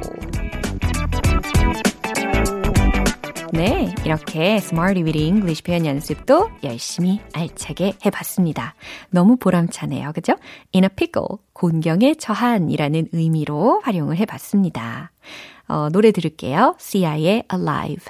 네, 3.62 3.94
이렇게 4.04 4.56
Smarty 4.56 5.04
with 5.04 5.20
English 5.20 5.62
표현 5.62 5.86
연습도 5.86 6.50
열심히 6.64 7.20
알차게 7.32 7.94
해봤습니다. 8.04 8.74
너무 9.12 9.38
보람차네요. 9.38 10.14
그죠? 10.14 10.34
In 10.74 10.84
a 10.84 10.90
pickle, 10.90 11.38
곤경에 11.54 12.16
처한이라는 12.16 13.10
의미로 13.12 13.80
활용을 13.84 14.18
해봤습니다. 14.18 15.12
어, 15.68 15.90
노래 15.92 16.12
들을게요. 16.12 16.76
CI의 16.80 17.44
Alive. 17.54 18.06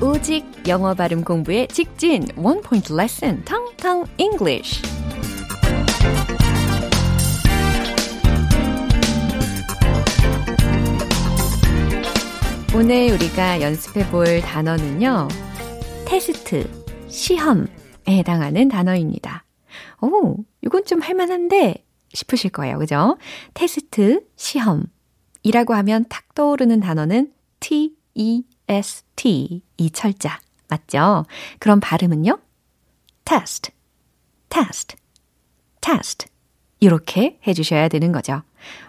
오직 0.00 0.46
영어 0.66 0.94
발음 0.94 1.22
공부에 1.22 1.66
직진 1.66 2.26
원 2.36 2.62
포인트 2.62 2.94
레슨 2.94 3.44
텅텅 3.44 4.06
English. 4.16 4.80
오늘 12.76 13.12
우리가 13.12 13.60
연습해 13.60 14.10
볼 14.10 14.40
단어는요. 14.40 15.28
테스트, 16.08 16.68
시험에 17.08 17.68
해당하는 18.08 18.68
단어입니다. 18.68 19.44
오, 20.00 20.38
이건 20.60 20.84
좀 20.84 21.00
할만한데 21.00 21.86
싶으실 22.12 22.50
거예요. 22.50 22.76
그죠? 22.80 23.16
테스트, 23.54 24.26
시험이라고 24.34 25.72
하면 25.72 26.04
탁 26.08 26.34
떠오르는 26.34 26.80
단어는 26.80 27.32
T, 27.60 27.94
E, 28.16 28.42
이 29.76 29.90
철자 29.92 30.40
맞죠? 30.66 31.26
그럼 31.60 31.78
발음은요? 31.78 32.40
test, 33.24 33.70
test, 34.48 34.96
test 35.80 36.26
이렇게 36.80 37.38
해주셔야 37.46 37.86
되는 37.86 38.10
거죠. 38.10 38.42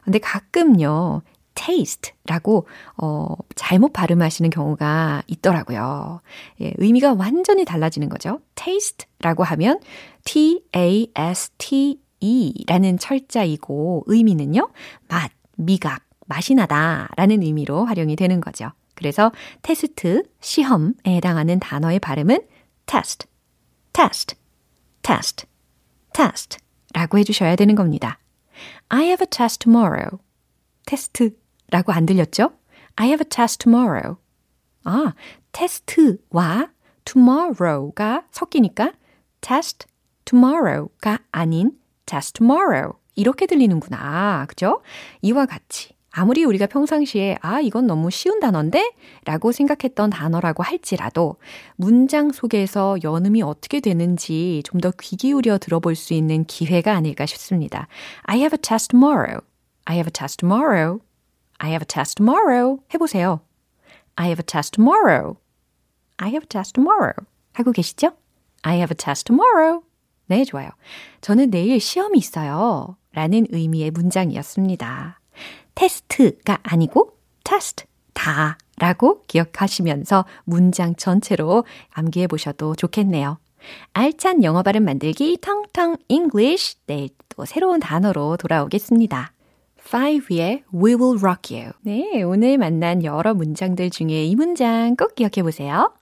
근데 0.03 0.17
가끔요, 0.17 1.21
taste라고 1.55 2.67
어, 2.97 3.27
잘못 3.55 3.93
발음하시는 3.93 4.49
경우가 4.49 5.23
있더라고요. 5.27 6.21
예, 6.61 6.73
의미가 6.77 7.13
완전히 7.13 7.65
달라지는 7.65 8.09
거죠. 8.09 8.41
taste라고 8.55 9.43
하면 9.43 9.79
t-a-s-t-e라는 10.25 10.99
철자이고 12.99 14.03
의미는요. 14.05 14.69
맛, 15.07 15.31
미각, 15.57 16.03
맛이 16.27 16.53
나다라는 16.55 17.41
의미로 17.41 17.85
활용이 17.85 18.15
되는 18.15 18.41
거죠. 18.41 18.71
그래서 18.93 19.31
테스트, 19.61 20.23
시험에 20.39 20.93
해당하는 21.07 21.59
단어의 21.59 21.99
발음은 21.99 22.39
test, 22.85 23.27
test, 23.93 24.35
test, 25.01 25.45
test 26.13 26.57
라고 26.93 27.17
해주셔야 27.17 27.55
되는 27.55 27.75
겁니다. 27.75 28.19
I 28.89 29.05
have 29.05 29.23
a 29.23 29.27
test 29.29 29.59
tomorrow. 29.59 30.17
테스트 30.85 31.35
라고 31.71 31.91
안 31.91 32.05
들렸죠? 32.05 32.51
I 32.95 33.07
have 33.07 33.23
a 33.25 33.29
test 33.29 33.59
tomorrow. 33.59 34.17
아, 34.83 35.13
테스트와 35.51 36.69
tomorrow가 37.05 38.23
섞이니까 38.31 38.93
test 39.41 39.87
tomorrow가 40.25 41.19
아닌 41.31 41.71
test 42.05 42.33
tomorrow. 42.33 42.93
이렇게 43.15 43.45
들리는구나. 43.45 44.45
그죠? 44.47 44.81
이와 45.21 45.45
같이 45.45 45.93
아무리 46.17 46.45
우리가 46.45 46.67
평상시에 46.67 47.37
아, 47.41 47.59
이건 47.59 47.87
너무 47.87 48.09
쉬운 48.09 48.39
단어인데? 48.39 48.93
라고 49.25 49.51
생각했던 49.51 50.09
단어라고 50.11 50.63
할지라도 50.63 51.35
문장 51.75 52.31
속에서 52.31 52.97
연음이 53.03 53.41
어떻게 53.41 53.79
되는지 53.81 54.61
좀 54.65 54.79
더 54.79 54.91
귀 54.97 55.17
기울여 55.17 55.57
들어볼 55.57 55.95
수 55.95 56.13
있는 56.13 56.45
기회가 56.45 56.93
아닐까 56.95 57.25
싶습니다. 57.25 57.87
I 58.23 58.37
have 58.37 58.55
a 58.55 58.61
test 58.61 58.89
tomorrow. 58.89 59.41
I 59.85 59.95
have 59.97 60.07
a 60.07 60.11
test 60.11 60.37
tomorrow. 60.37 60.99
I 61.57 61.69
have 61.69 61.81
a 61.81 61.85
test 61.85 62.15
tomorrow. 62.15 62.79
해보세요. 62.93 63.41
I 64.15 64.27
have 64.27 64.41
a 64.41 64.45
test 64.45 64.73
tomorrow. 64.73 65.37
I 66.17 66.29
have 66.29 66.43
a 66.43 66.47
test 66.47 66.73
tomorrow. 66.73 67.13
하고 67.53 67.71
계시죠? 67.71 68.11
I 68.61 68.75
have 68.75 68.91
a 68.91 68.95
test 68.95 69.25
tomorrow. 69.25 69.81
네, 70.27 70.43
좋아요. 70.43 70.69
저는 71.21 71.51
내일 71.51 71.79
시험이 71.79 72.17
있어요. 72.17 72.97
라는 73.13 73.45
의미의 73.49 73.91
문장이었습니다. 73.91 75.19
테스트가 75.75 76.59
아니고 76.63 77.17
test, 77.43 77.85
다 78.13 78.57
라고 78.77 79.23
기억하시면서 79.27 80.25
문장 80.43 80.95
전체로 80.95 81.63
암기해 81.91 82.27
보셔도 82.27 82.75
좋겠네요. 82.75 83.37
알찬 83.93 84.43
영어 84.43 84.63
발음 84.63 84.83
만들기 84.83 85.37
텅텅 85.41 85.97
English 86.07 86.77
내일 86.85 87.09
또 87.29 87.45
새로운 87.45 87.79
단어로 87.79 88.37
돌아오겠습니다. 88.37 89.31
Five의 89.87 90.63
We 90.73 90.95
Will 90.95 91.19
Rock 91.21 91.55
You. 91.55 91.71
네, 91.81 92.23
오늘 92.23 92.57
만난 92.57 93.03
여러 93.03 93.35
문장들 93.35 93.91
중에 93.91 94.25
이 94.25 94.35
문장 94.35 94.95
꼭 94.95 95.13
기억해 95.13 95.43
보세요. 95.43 95.93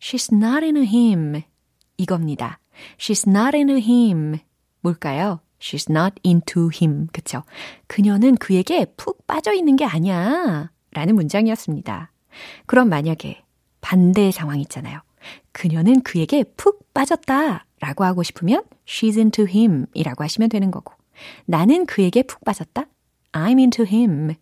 She's 0.00 0.34
not 0.34 0.64
into 0.64 0.82
him. 0.82 1.42
이겁니다. 1.98 2.58
She's 2.96 3.28
not 3.28 3.54
into 3.54 3.76
him. 3.76 4.38
뭘까요? 4.80 5.40
She's 5.60 5.90
not 5.90 6.14
into 6.24 6.70
him. 6.72 7.08
그쵸? 7.12 7.42
그녀는 7.86 8.36
그에게 8.36 8.86
푹 8.96 9.26
빠져 9.26 9.52
있는 9.52 9.76
게 9.76 9.84
아니야. 9.84 10.70
라는 10.92 11.14
문장이었습니다. 11.14 12.12
그럼 12.64 12.88
만약에 12.88 13.42
반대의 13.82 14.32
상황 14.32 14.58
있잖아요. 14.60 15.00
그녀는 15.52 16.00
그에게 16.00 16.44
푹 16.56 16.94
빠졌다. 16.94 17.66
라고 17.80 18.04
하고 18.04 18.22
싶으면 18.22 18.62
she's 18.86 19.18
into 19.18 19.46
him 19.46 19.84
이라고 19.92 20.24
하시면 20.24 20.48
되는 20.48 20.70
거고. 20.70 20.99
나는 21.46 21.86
그에게 21.86 22.22
푹 22.22 22.44
빠졌다. 22.44 22.86
I'm 23.32 23.58
into 23.58 23.86
him. 23.86 24.34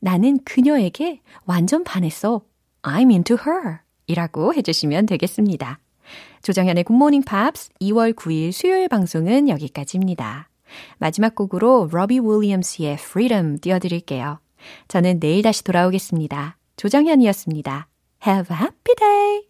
나는 0.00 0.38
그녀에게 0.44 1.20
완전 1.44 1.84
반했어. 1.84 2.42
I'm 2.82 3.10
into 3.10 3.36
her. 3.46 3.78
이라고 4.06 4.54
해주시면 4.54 5.06
되겠습니다. 5.06 5.80
조정현의 6.42 6.84
굿모닝 6.84 7.22
팝스 7.22 7.70
2월 7.80 8.14
9일 8.14 8.52
수요일 8.52 8.88
방송은 8.88 9.48
여기까지입니다. 9.48 10.48
마지막 10.98 11.34
곡으로 11.34 11.88
로비 11.90 12.20
윌리엄스의 12.20 12.94
Freedom 12.94 13.58
띄워드릴게요. 13.58 14.38
저는 14.88 15.20
내일 15.20 15.42
다시 15.42 15.64
돌아오겠습니다. 15.64 16.56
조정현이었습니다. 16.76 17.88
Have 18.26 18.56
a 18.56 18.62
happy 18.62 18.94
day! 18.96 19.42